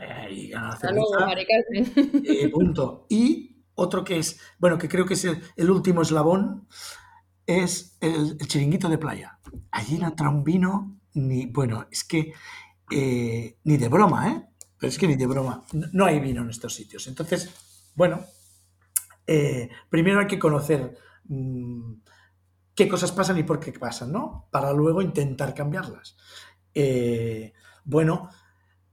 [0.00, 3.06] eh, y eh, punto.
[3.08, 6.66] Y otro que es, bueno, que creo que es el, último eslabón,
[7.46, 9.38] es el, chiringuito de playa.
[9.70, 12.32] Allí no entra un vino, ni, bueno, es que
[12.90, 14.46] eh, ni de broma, ¿eh?
[14.78, 15.62] Pero es que ni de broma.
[15.92, 17.06] No hay vino en estos sitios.
[17.06, 17.50] Entonces,
[17.96, 18.24] bueno,
[19.26, 21.94] eh, primero hay que conocer mm,
[22.74, 24.48] qué cosas pasan y por qué pasan, ¿no?
[24.52, 26.16] Para luego intentar cambiarlas.
[26.74, 27.54] Eh,
[27.84, 28.28] bueno,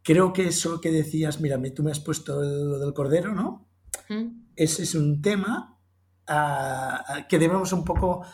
[0.02, 3.70] creo que eso que decías, mira, tú me has puesto lo del cordero, ¿no?
[4.56, 5.80] Ese es un tema
[6.28, 8.26] ah, que debemos un poco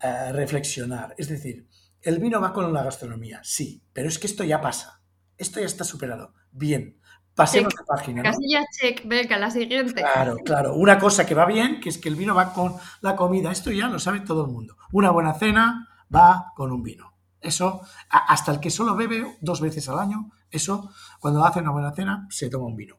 [0.00, 1.14] ah, reflexionar.
[1.18, 1.66] Es decir,
[2.00, 5.02] el vino va con la gastronomía, sí, pero es que esto ya pasa.
[5.36, 6.34] Esto ya está superado.
[6.52, 6.99] Bien,
[7.44, 8.22] Pasemos de página.
[8.22, 8.30] ¿no?
[8.48, 10.02] ya check, venga, la siguiente.
[10.02, 10.74] Claro, claro.
[10.74, 13.50] Una cosa que va bien, que es que el vino va con la comida.
[13.50, 14.76] Esto ya lo sabe todo el mundo.
[14.92, 17.14] Una buena cena va con un vino.
[17.40, 21.92] Eso, hasta el que solo bebe dos veces al año, eso, cuando hace una buena
[21.92, 22.98] cena, se toma un vino.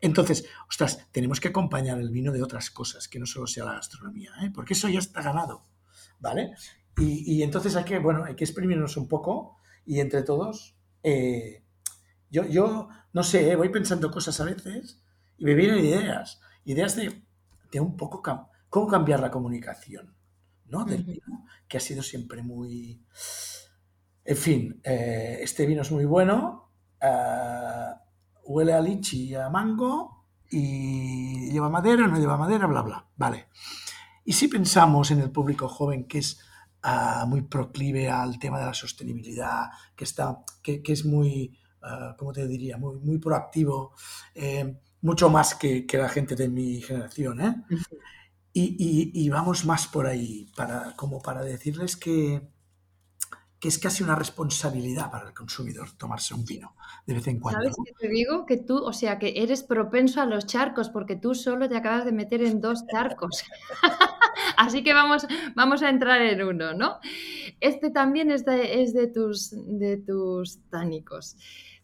[0.00, 3.74] Entonces, ostras, tenemos que acompañar el vino de otras cosas, que no solo sea la
[3.74, 4.50] gastronomía, ¿eh?
[4.52, 5.62] porque eso ya está ganado,
[6.18, 6.52] ¿vale?
[6.98, 11.62] Y, entonces hay que, bueno, hay que exprimirnos un poco y entre todos eh,
[12.30, 13.56] yo, yo no sé, ¿eh?
[13.56, 15.02] voy pensando cosas a veces
[15.38, 17.22] y me vienen ideas, ideas de,
[17.70, 18.22] de un poco
[18.68, 20.14] cómo cambiar la comunicación,
[20.66, 20.84] ¿no?
[20.84, 23.02] Del vino, que ha sido siempre muy...
[24.24, 27.92] En fin, eh, este vino es muy bueno, eh,
[28.44, 33.06] huele a lichi y a mango y lleva madera, no lleva madera, bla, bla.
[33.16, 33.48] Vale.
[34.24, 36.40] Y si pensamos en el público joven que es
[36.82, 41.56] ah, muy proclive al tema de la sostenibilidad, que, está, que, que es muy
[41.88, 42.76] Ah, ¿cómo te diría?
[42.76, 43.94] Muy, muy proactivo,
[44.34, 47.40] eh, mucho más que, la gente de mi generación.
[47.40, 47.54] ¿eh?
[48.52, 52.42] y, vamos más por ahí, para, como para decirles que,
[53.58, 57.62] que es casi una responsabilidad para el consumidor tomarse un vino de vez en cuando.
[57.62, 58.44] ¿Sabes qué te digo?
[58.44, 62.04] Que tú, o sea, que eres propenso a los charcos porque tú solo te acabas
[62.04, 63.44] de meter en dos charcos.
[64.56, 66.98] Así que vamos, vamos a entrar en uno, ¿no?
[67.60, 71.36] Este también es de, es de, tus, de tus tánicos.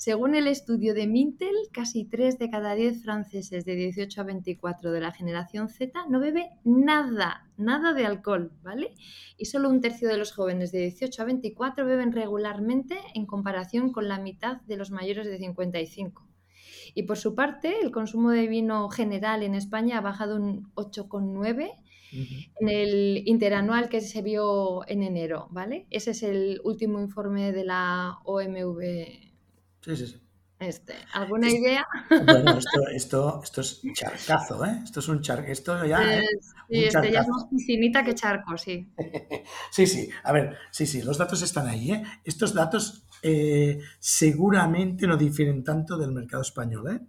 [0.04, 4.90] Según el estudio de Mintel, casi 3 de cada 10 franceses de 18 a 24
[4.90, 8.94] de la generación Z no bebe nada, nada de alcohol, ¿vale?
[9.36, 13.92] Y solo un tercio de los jóvenes de 18 a 24 beben regularmente en comparación
[13.92, 16.26] con la mitad de los mayores de 55.
[16.96, 21.70] Y por su parte, el consumo de vino general en España ha bajado un 8,9
[22.60, 25.86] en el interanual que se vio en enero, ¿vale?
[25.90, 29.30] Ese es el último informe de la OMV
[29.82, 30.22] Sí, sí, sí.
[30.62, 31.84] Este, ¿Alguna idea?
[32.08, 34.80] Bueno, esto, esto, esto, es charcazo, ¿eh?
[34.84, 35.50] Esto es un charco.
[35.50, 36.18] Esto ya.
[36.18, 36.22] ¿eh?
[36.68, 38.88] Sí, este ya es más piscinita que charco, sí.
[39.72, 40.08] sí, sí.
[40.22, 42.04] A ver, sí, sí, los datos están ahí, ¿eh?
[42.22, 47.00] Estos datos eh, seguramente no difieren tanto del mercado español, ¿eh?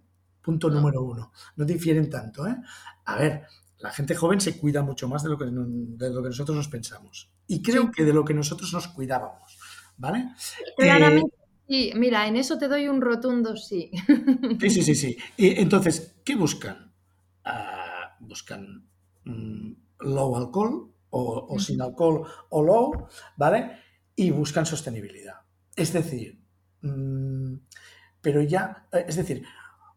[0.42, 1.30] Punto número uno.
[1.54, 2.56] No difieren tanto, ¿eh?
[3.04, 3.44] A ver,
[3.78, 6.68] la gente joven se cuida mucho más de lo que, de lo que nosotros nos
[6.68, 7.30] pensamos.
[7.46, 9.58] Y creo que de lo que nosotros nos cuidábamos,
[9.96, 10.30] ¿vale?
[10.76, 13.90] Claramente Sí, mira, en eso te doy un rotundo sí.
[14.60, 15.16] Sí, sí, sí, sí.
[15.36, 16.92] Y entonces, ¿qué buscan?
[17.44, 18.86] Ah, buscan
[19.24, 23.78] mm, low alcohol o, sin alcohol o low, ¿vale?
[24.16, 25.36] Y buscan sostenibilidad.
[25.76, 26.40] Es decir,
[26.82, 27.54] mm,
[28.20, 29.44] pero ya, eh, es decir,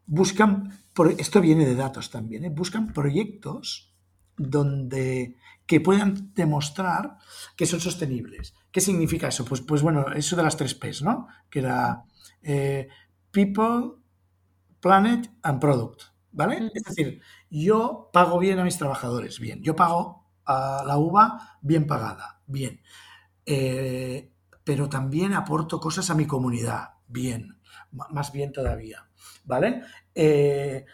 [0.06, 0.72] buscan,
[1.18, 2.50] esto viene de datos también, ¿eh?
[2.50, 3.94] buscan proyectos
[4.36, 7.18] donde que puedan demostrar
[7.56, 8.54] que son sostenibles.
[8.72, 9.44] ¿Qué significa eso?
[9.44, 11.28] Pues, pues bueno, eso de las tres P's, ¿no?
[11.50, 12.04] Que era
[12.42, 12.88] eh,
[13.30, 13.92] People,
[14.80, 16.02] Planet and Product,
[16.32, 16.70] ¿vale?
[16.74, 19.62] Es decir, yo pago bien a mis trabajadores, bien.
[19.62, 22.80] Yo pago a la uva bien pagada, bien.
[23.46, 24.32] Eh,
[24.64, 26.90] pero también aporto cosas a mi comunidad.
[27.08, 27.58] Bien,
[27.92, 29.08] más bien todavía.
[29.44, 29.82] ¿Vale?
[30.14, 30.84] Eh,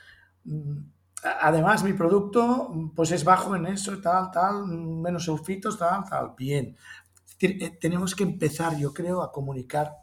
[1.41, 6.33] además, mi producto pues es bajo en eso, tal, tal, menos sulfitos, tal, tal.
[6.37, 6.77] Bien.
[7.41, 9.97] Eh, tenemos que empezar, yo creo, a comunicar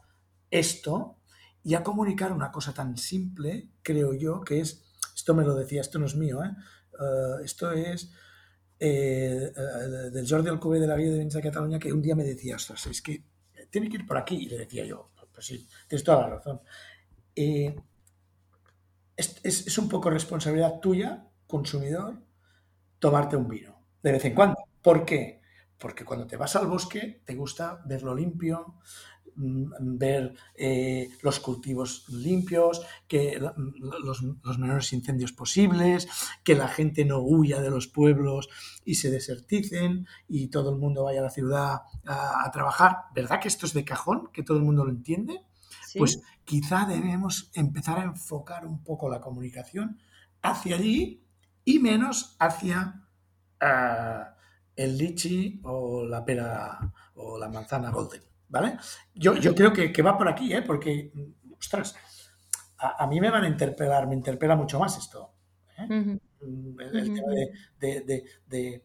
[0.50, 1.18] esto
[1.62, 5.80] y a comunicar una cosa tan simple, creo yo, que es, esto me lo decía,
[5.80, 6.50] esto no es mío, ¿eh?
[7.44, 8.12] esto es
[8.78, 12.86] del Jordi Alcube de la Vida de de Cataluña, que un día me decía, ostras,
[12.86, 13.24] es que
[13.70, 14.36] tiene que ir por aquí.
[14.36, 16.60] Y le decía yo, pues sí, tienes toda la razón.
[17.34, 17.74] Eh,
[19.16, 22.22] es, un poco responsabilidad tuya, consumidor,
[22.98, 24.56] tomarte un vino de vez en cuando.
[24.82, 25.41] ¿Por qué?
[25.82, 28.78] Porque cuando te vas al bosque te gusta verlo limpio,
[29.34, 34.22] Mm, ver eh, los cultivos limpios, que los,
[34.58, 36.06] menores incendios posibles,
[36.44, 38.50] que la gente no huya de los pueblos
[38.84, 43.04] y se deserticen y todo el mundo vaya a la ciudad a, trabajar.
[43.14, 44.28] ¿Verdad que esto es de cajón?
[44.34, 45.40] ¿Que todo el mundo lo entiende?
[45.96, 49.98] Pues quizá debemos empezar a enfocar un poco la comunicación
[50.42, 51.24] hacia allí
[51.64, 53.06] y menos hacia
[53.60, 54.34] ah,
[54.76, 56.78] el lichi o la pera
[57.14, 58.22] o la manzana golden.
[58.52, 58.76] ¿vale?
[59.14, 60.62] Yo, yo creo que, que, va por aquí, ¿eh?
[60.62, 61.10] Porque,
[61.58, 61.96] ostras,
[62.78, 65.34] a, mí me van a interpelar, me interpela mucho más esto.
[65.78, 65.86] ¿eh?
[65.86, 68.82] Mm, el, tema de, de, de,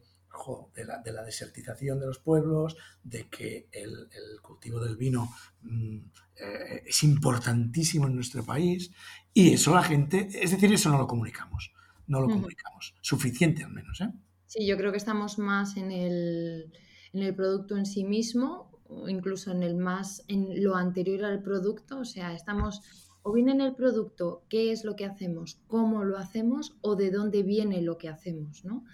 [0.85, 5.29] la, de, la, desertización de los pueblos, de que el, el cultivo del vino
[5.61, 5.97] mm,
[6.35, 8.91] eh, es importantísimo en nuestro país
[9.33, 11.73] y eso la gente, es decir, eso no lo comunicamos,
[12.07, 13.99] no lo comunicamos, suficiente al menos.
[13.99, 14.09] ¿eh?
[14.47, 16.73] Sí, yo creo que estamos más en el,
[17.13, 18.77] en el producto en sí mismo
[19.07, 22.81] incluso en el más, en lo anterior al producto, o sea, estamos
[23.23, 27.11] o bien en el producto, qué es lo que hacemos, cómo lo hacemos o de
[27.11, 28.85] dónde viene lo que hacemos, ¿no?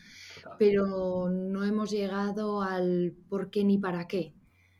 [0.57, 4.33] Pero no hemos llegado al por qué ni para qué.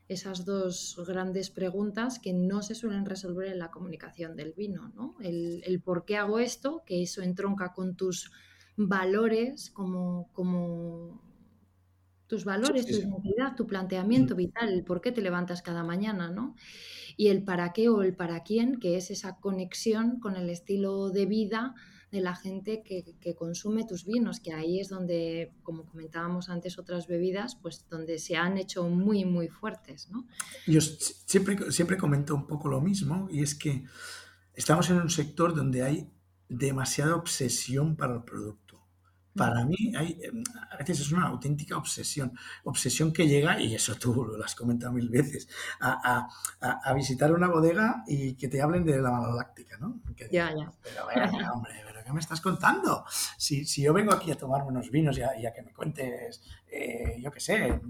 [0.07, 5.15] Esas dos grandes preguntas que no se suelen resolver en la comunicación del vino, ¿no?
[5.21, 8.31] El, el por qué hago esto, que eso entronca con tus
[8.75, 11.21] valores como, como
[12.27, 16.55] tus valores, tu identidad, tu planteamiento vital, el por qué te levantas cada mañana, ¿no?
[17.15, 21.11] Y el para qué o el para quién, que es esa conexión con el estilo
[21.11, 21.75] de vida
[22.11, 27.07] de la gente que, consume tus vinos, que ahí es donde, como comentábamos antes, otras
[27.07, 30.27] bebidas, pues donde se han hecho muy, muy fuertes, ¿no?
[30.67, 33.83] Yo siempre, siempre comento un poco lo mismo, y es que
[34.53, 36.11] estamos en un sector donde hay
[36.49, 38.62] demasiada obsesión para el producto
[39.35, 43.95] para mí hay, em, a veces es una auténtica obsesión, obsesión que llega, y eso
[43.95, 45.47] tú lo has comentado mil veces,
[45.79, 46.27] a,
[46.61, 49.99] a, visitar una bodega y que te hablen de la maloláctica, ¿no?
[50.31, 50.71] ya, ya.
[50.81, 51.05] Pero,
[51.53, 53.05] hombre, ¿pero qué me estás contando?
[53.37, 57.17] Si, si, yo vengo aquí a tomar unos vinos y a, que me cuentes, eh,
[57.19, 57.81] yo qué sé,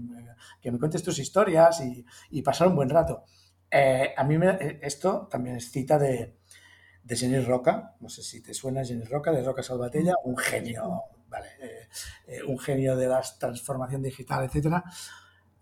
[0.60, 3.24] que me cuentes tus historias y, y pasar un buen rato.
[3.70, 6.36] Eh, a mí me, eh, esto también es cita de,
[7.02, 11.02] de Jenny Roca, no sé si te suena Jenny Roca, de Roca Salvatella, un genio
[11.60, 11.88] eh,
[12.26, 14.84] eh, un genio de la transformación digital, etcétera,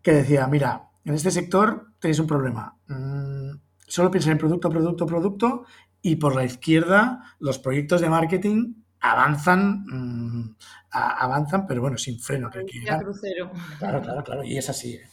[0.02, 2.76] que decía, mira, en este sector tenéis un problema.
[2.88, 3.50] Mm,
[3.86, 5.64] solo piensa en producto, producto, producto,
[6.00, 10.56] y por la izquierda los proyectos de marketing avanzan, mm,
[10.90, 12.50] avanzan, pero bueno, sin freno.
[12.50, 12.64] Que
[13.00, 13.50] crucero.
[13.78, 14.94] Claro, claro, claro, y es así.
[14.94, 15.08] ¿eh?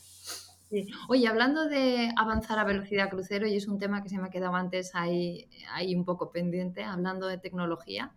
[1.07, 4.30] Oye, hablando de avanzar a velocidad crucero, y es un tema que se me ha
[4.30, 8.12] quedado antes ahí, ahí un poco pendiente, hablando de tecnología,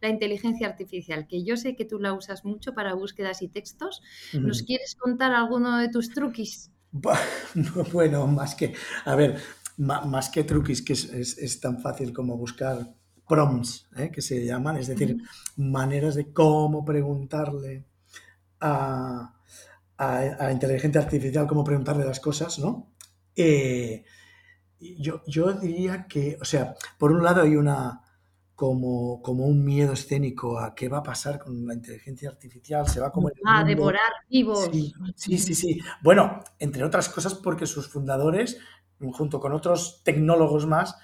[0.00, 4.02] la inteligencia artificial, que yo sé que tú la usas mucho para búsquedas y textos.
[4.32, 6.70] ¿Nos quieres contar alguno de tus truquis?
[7.92, 8.74] Bueno, más que,
[9.04, 9.40] a ver,
[9.76, 12.94] más que truquis, que es, tan fácil como buscar
[13.28, 14.10] prompts, ¿eh?
[14.10, 15.16] que se llaman, es decir,
[15.56, 17.84] maneras de cómo preguntarle
[18.60, 19.34] a,
[19.98, 22.92] a, inteligencia artificial, cómo preguntarle las cosas, ¿no?
[23.34, 24.04] Eh,
[24.78, 28.02] yo, yo diría que, o sea, por un lado hay una,
[28.56, 33.00] como, como un miedo escénico a qué va a pasar con la inteligencia artificial, se
[33.00, 33.30] va como...
[33.44, 34.00] A devorar
[34.30, 34.70] vivos.
[35.14, 38.58] Sí, sí, sí, Bueno, entre otras cosas porque sus fundadores,
[39.12, 40.96] junto con otros tecnólogos más,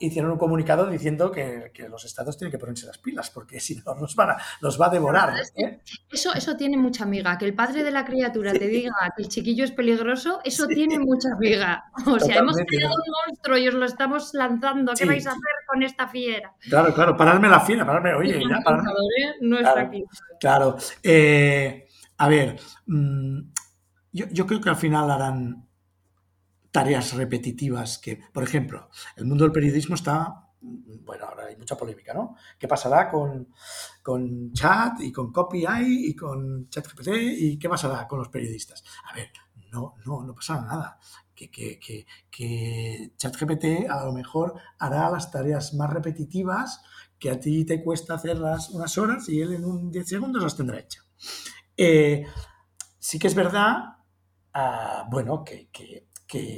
[0.00, 3.94] hicieron un comunicado diciendo que, los estados tienen que ponerse las pilas, porque si no
[3.94, 5.34] los, van a, los va a devorar.
[5.56, 5.80] ¿eh?
[6.10, 7.36] Eso, eso tiene mucha amiga.
[7.38, 10.98] Que el padre de la criatura te diga que el chiquillo es peligroso, eso tiene
[10.98, 11.84] mucha amiga.
[12.10, 14.92] O sea, hemos creado un monstruo y os lo estamos lanzando.
[14.94, 16.54] ¿Qué vais a hacer con esta fiera?
[16.68, 18.90] Claro, claro, pararme la fiera, pararme, oye, ya, pararme.
[18.90, 19.34] ¿eh?
[19.40, 20.04] No está aquí.
[20.40, 20.76] Claro.
[21.02, 21.86] Eh,
[22.18, 23.40] a ver, mm,
[24.12, 25.69] yo, yo creo que al final harán
[26.70, 32.14] tareas repetitivas que, por ejemplo, el mundo del periodismo está, bueno, ahora hay mucha polémica,
[32.14, 32.36] ¿no?
[32.58, 38.18] ¿Qué pasará con, chat y con copy y con chat GPT y qué pasará con
[38.18, 38.84] los periodistas?
[39.10, 39.30] A ver,
[39.72, 40.98] no, no, no pasa nada.
[41.34, 46.82] Que, que, que, que ChatGPT a lo mejor hará las tareas más repetitivas
[47.18, 50.56] que a ti te cuesta hacerlas unas horas y él en un 10 segundos las
[50.56, 51.06] tendrá hechas.
[51.76, 52.26] Eh,
[52.98, 53.96] sí que es verdad,
[54.52, 55.70] ah, bueno, que,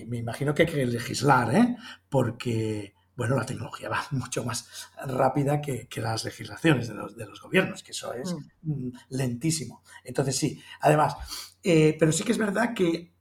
[0.09, 1.77] me imagino que hay que legislar, ¿eh?
[2.09, 7.41] porque bueno, la tecnología va mucho más rápida que, las legislaciones de los, de los,
[7.41, 8.89] gobiernos, que eso es mm.
[8.89, 9.83] Mm, lentísimo.
[10.05, 11.17] Entonces, sí, además,
[11.63, 13.13] eh, pero sí que es verdad que,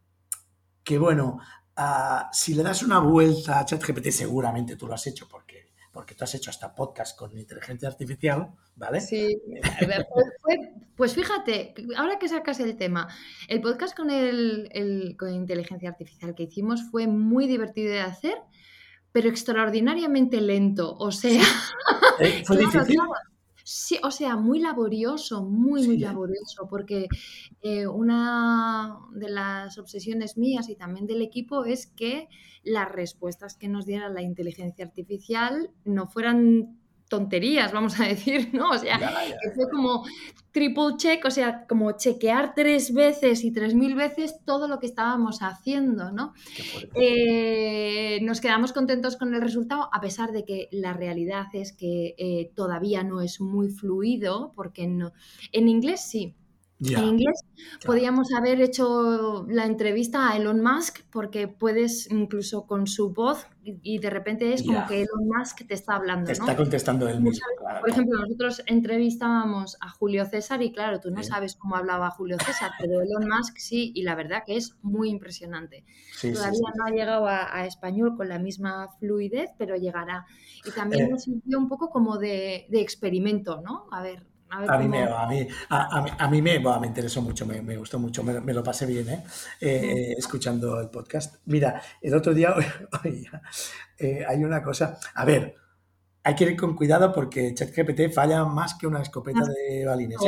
[0.84, 1.40] que bueno,
[1.76, 6.16] ah, si le das una vuelta a ChatGPT, seguramente tú lo has hecho porque, porque
[6.16, 9.02] tú has hecho hasta podcast con inteligencia artificial, ¿vale?
[9.02, 9.40] Sí,
[10.44, 10.60] pues,
[10.96, 13.08] pues, fíjate, ahora que sacas el tema,
[13.48, 18.36] el podcast con, el, con inteligencia artificial que hicimos fue muy divertido de hacer
[19.12, 20.96] pero extraordinariamente lento.
[20.98, 21.42] O sea,
[22.20, 22.44] ¿Eh?
[22.46, 22.98] ¿Fue difícil?
[23.64, 27.08] Sí, o sea, muy laborioso, muy, muy laborioso, porque
[27.62, 32.28] eh, una de las obsesiones mías y también del equipo es que
[32.64, 36.81] las respuestas que nos diera la inteligencia artificial no fueran
[37.12, 38.70] tonterías, vamos a decir, ¿no?
[38.70, 38.98] O sea,
[39.54, 40.06] fue como
[40.52, 44.86] triple check, o sea, como chequear tres veces y tres mil veces todo lo que
[44.86, 46.34] estábamos haciendo, ¿no?
[46.96, 52.16] Eh, nos quedamos contentos con el resultado, a pesar de que la realidad es que
[52.18, 55.12] eh, todavía no es muy fluido, porque no,
[55.52, 56.34] en inglés sí,
[56.90, 57.46] en inglés
[57.86, 64.00] podíamos haber hecho la entrevista a Elon Musk porque puedes incluso con su voz y
[64.00, 66.26] de repente es como que Elon Musk te está hablando.
[66.26, 67.46] Te está contestando él mismo.
[67.80, 72.38] Por ejemplo, nosotros entrevistábamos a Julio César y claro, tú no sabes cómo hablaba Julio
[72.44, 75.86] César, pero Elon Musk sí, y la verdad que es muy impresionante.
[76.22, 80.26] Todavía no ha llegado a, español con la misma fluidez, pero llegará.
[80.66, 81.10] Y también eh.
[81.10, 83.86] nos sirvió un poco como de, de experimento, ¿no?
[83.92, 87.78] A ver, a, mí me, a, mí, a, mí me, me, interesó mucho, me, me
[87.78, 89.24] gustó mucho, me, lo pasé bien ¿eh?
[89.60, 91.38] Eh, escuchando el podcast.
[91.46, 92.54] Mira, el otro día
[93.98, 95.56] eh, hay una cosa, a ver,
[96.24, 100.20] hay que ir con cuidado porque ChatGPT falla más que una escopeta de balines.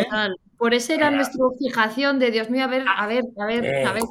[0.58, 3.94] Por eso era nuestra fijación de Dios mío, a ver, a ver, a ver, a
[3.94, 4.04] ver.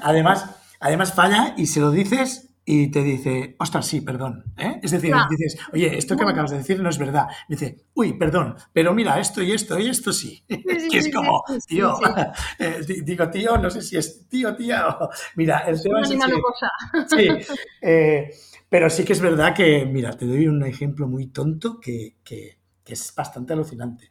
[0.00, 0.48] Además,
[0.78, 4.42] además falla y se lo dices y te dice, ostras, sí, perdón.
[4.56, 4.80] ¿eh?
[4.82, 7.28] Es decir, dices, oye, esto que me acabas de decir no es verdad.
[7.48, 10.42] dice, uy, perdón, pero mira, esto y esto y esto sí.
[10.48, 10.58] que
[10.98, 11.96] es como, tío,
[12.58, 15.08] eh, digo, tío, no sé si es tío, tía o...
[15.36, 16.08] Mira, el tema es...
[16.08, 17.28] sí,
[17.82, 18.30] eh,
[18.68, 22.58] pero sí que es verdad que, mira, te doy un ejemplo muy tonto que, que,
[22.82, 24.10] que es bastante alucinante.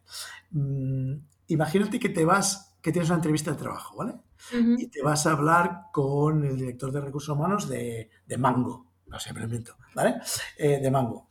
[0.52, 1.16] Mm,
[1.48, 4.14] imagínate que te vas, que tienes una entrevista de trabajo, ¿vale?
[4.52, 9.34] Y te vas a hablar con el director de recursos humanos de, Mango, no sé,
[9.34, 10.16] me invento, ¿vale?
[10.58, 11.28] Eh, de Mango.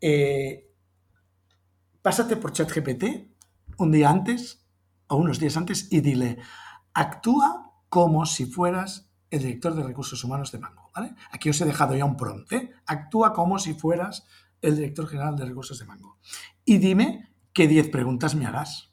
[0.00, 0.70] Eh,
[2.02, 3.04] pásate por ChatGPT
[3.78, 4.66] un día antes
[5.08, 6.38] o unos días antes y dile,
[6.94, 11.14] actúa como si fueras el director de recursos humanos de Mango, ¿vale?
[11.30, 12.72] Aquí os he dejado ya un prompt, ¿eh?
[12.86, 14.26] Actúa como si fueras
[14.62, 16.18] el director general de recursos de Mango.
[16.64, 18.92] Y dime qué 10 preguntas me harás.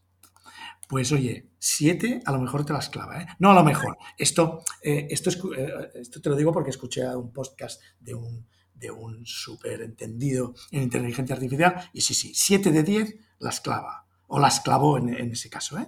[0.87, 3.27] Pues oye, siete a lo mejor te las clava, ¿eh?
[3.39, 3.97] No a lo mejor.
[4.17, 8.91] Esto, eh, esto, eh, esto te lo digo porque escuché un podcast de un, de
[8.91, 14.39] un súper entendido en inteligencia artificial y sí, sí, siete de diez las clava o
[14.39, 15.77] las clavó en, ese caso.
[15.77, 15.87] ¿eh?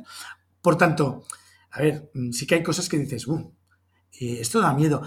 [0.62, 1.26] Por tanto,
[1.72, 3.54] a ver, mm, sí que hay cosas que dices, uh,
[4.20, 5.02] esto da miedo.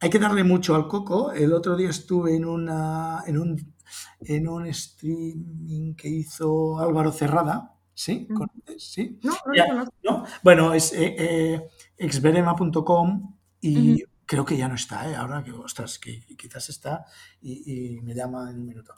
[0.00, 1.32] Hay que darle mucho al coco.
[1.32, 3.74] El otro día estuve en, una, en, un,
[4.20, 8.28] en un streaming que hizo Álvaro Cerrada, ¿Sí?
[8.76, 9.20] ¿Sí?
[9.22, 10.24] No, no, ¿no?
[10.42, 15.14] Bueno, es eh, eh exverema.com y creo que ya no está, ¿eh?
[15.14, 17.04] Ahora que, ostras, que quizás está
[17.40, 18.94] y, me llama en un minuto.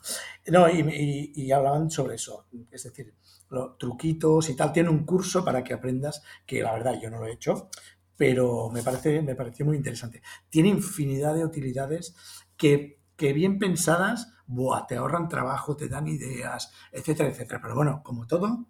[0.48, 3.14] No, y, y, hablaban sobre eso, es decir,
[3.50, 4.72] los truquitos y tal.
[4.72, 7.68] Tiene un curso para que aprendas, que la verdad yo no lo he hecho,
[8.16, 10.22] pero me, parece, me pareció muy interesante.
[10.48, 12.14] Tiene infinidad de utilidades
[12.56, 17.60] que, que bien pensadas, buah, te ahorran trabajo, te dan ideas, etcétera, etcétera.
[17.60, 18.66] Pero bueno, como todo,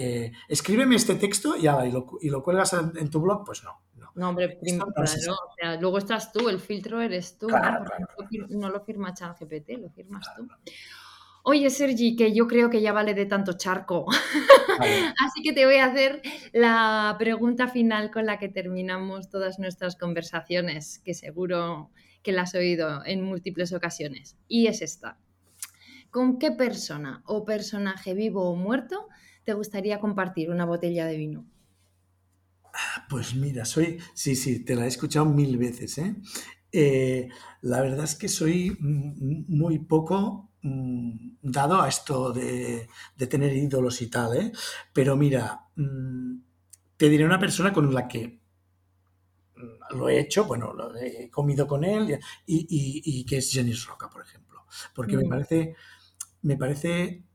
[0.00, 3.82] eh, escríbeme este texto y, y, lo, y lo cuelgas en, tu blog, pues no.
[4.14, 7.48] No, hombre, primero, no, o sea, luego estás tú, el filtro eres tú,
[8.48, 8.68] ¿no?
[8.68, 10.48] lo firma ChatGPT, lo firmas tú.
[11.44, 14.06] Oye, Sergi, que yo creo que ya vale de tanto charco.
[15.24, 16.20] Así que te voy a hacer
[16.52, 21.90] la pregunta final con la que terminamos todas nuestras conversaciones, que seguro
[22.22, 24.36] que la has oído en múltiples ocasiones.
[24.46, 25.18] Y es esta.
[26.10, 29.08] ¿Con qué persona o personaje vivo o muerto
[29.48, 31.46] te gustaría compartir una botella de vino?
[32.64, 35.96] Ah, pues mira, soy, sí, sí, te la he escuchado mil veces.
[35.96, 36.16] ¿eh?
[36.70, 37.30] Eh,
[37.62, 42.90] la verdad es que soy muy poco mm, dado a esto de,
[43.26, 44.52] tener ídolos y tal, ¿eh?
[44.92, 46.40] pero mira, mm,
[46.98, 48.42] te diré una persona con la que
[49.92, 54.20] lo he hecho, bueno, lo he comido con él, y, que es Jenis Roca, por
[54.20, 54.66] ejemplo.
[54.94, 55.30] Porque me mm.
[55.30, 55.74] parece,
[56.42, 57.27] me parece mm,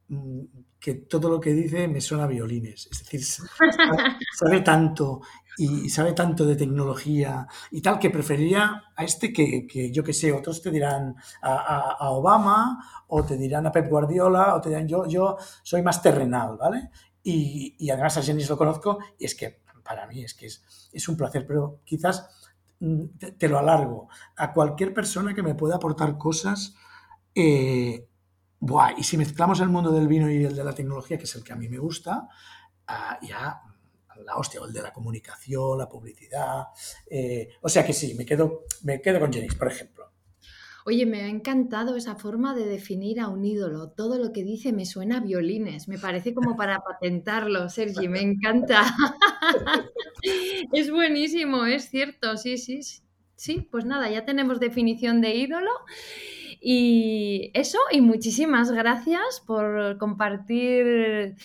[0.84, 2.90] que todo lo que dice me suena a violines.
[2.92, 3.24] Es decir,
[4.38, 5.22] sabe, tanto
[5.58, 10.34] y sabe tanto de tecnología y tal que preferiría a este que, yo que sé,
[10.34, 15.06] otros te dirán a, Obama o te dirán a Pep Guardiola o te dirán yo,
[15.08, 16.90] yo soy más terrenal, ¿vale?
[17.24, 21.16] Y, además a Jenis lo conozco y es que para mí es que es, un
[21.16, 22.52] placer, pero quizás
[22.82, 23.06] mm,
[23.38, 24.10] te, lo alargo.
[24.36, 26.76] A cualquier persona que me pueda aportar cosas,
[27.34, 28.10] eh,
[28.98, 31.44] y si mezclamos el mundo del vino y el de la tecnología, que es el
[31.44, 32.28] que a mí me gusta,
[32.88, 33.62] ah, ya
[34.24, 36.68] la hostia, o el de la comunicación, la publicidad.
[37.10, 40.12] Eh, o sea que sí, me quedo, me quedo con Jenis, por ejemplo.
[40.86, 43.92] Oye, me ha encantado esa forma de definir a un ídolo.
[43.92, 45.88] Todo lo que dice me suena a violines.
[45.88, 48.10] Me parece como para patentarlo, Sergi.
[48.10, 48.84] Me encanta.
[50.74, 52.36] es buenísimo, es cierto.
[52.36, 52.82] Sí, sí,
[53.38, 53.62] sí.
[53.72, 55.72] Pues nada, ya tenemos definición de ídolo.
[56.66, 61.36] Y eso, y muchísimas gracias por compartir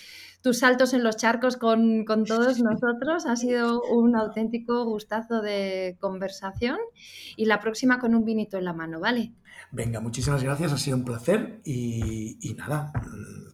[0.43, 3.27] tus saltos en los charcos con, todos nosotros.
[3.27, 6.79] Ha sido un auténtico gustazo de conversación
[7.37, 9.33] y la próxima con un vinito en la mano, ¿vale?
[9.73, 12.93] Venga, muchísimas gracias, ha sido un placer y, y nada,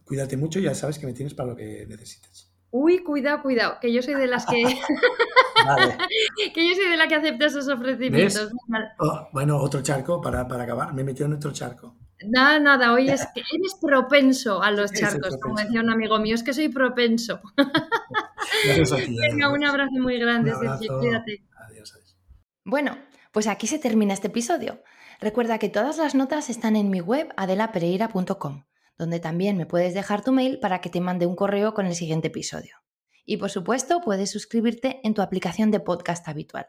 [0.05, 2.53] cuídate mucho, ya sabes que me tienes para lo que necesites.
[2.69, 4.63] Uy, cuidado, cuidado, que yo soy de las que.
[6.53, 8.51] que yo soy de la que acepta esos ofrecimientos.
[8.99, 10.93] Oh, bueno, otro charco para, para acabar.
[10.93, 11.95] Me he metido en otro charco.
[12.23, 16.35] Nada, nada, oye, es que eres propenso a los charcos, como decía un amigo mío,
[16.35, 17.41] es que soy propenso.
[19.29, 21.43] Venga, un abrazo muy grande, Sergio, cuídate.
[21.67, 22.17] Adiós, adiós.
[22.63, 22.97] Bueno,
[23.31, 24.81] pues aquí se termina este episodio.
[25.19, 28.63] Recuerda que todas las notas están en mi web adelapereira.com,
[28.97, 31.95] donde también me puedes dejar tu mail para que te mande un correo con el
[31.95, 32.77] siguiente episodio.
[33.25, 36.67] Y por supuesto, puedes suscribirte en tu aplicación de podcast habitual.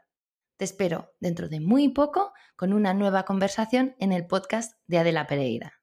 [0.57, 5.27] Te espero dentro de muy poco con una nueva conversación en el podcast de Adela
[5.27, 5.75] Pereira.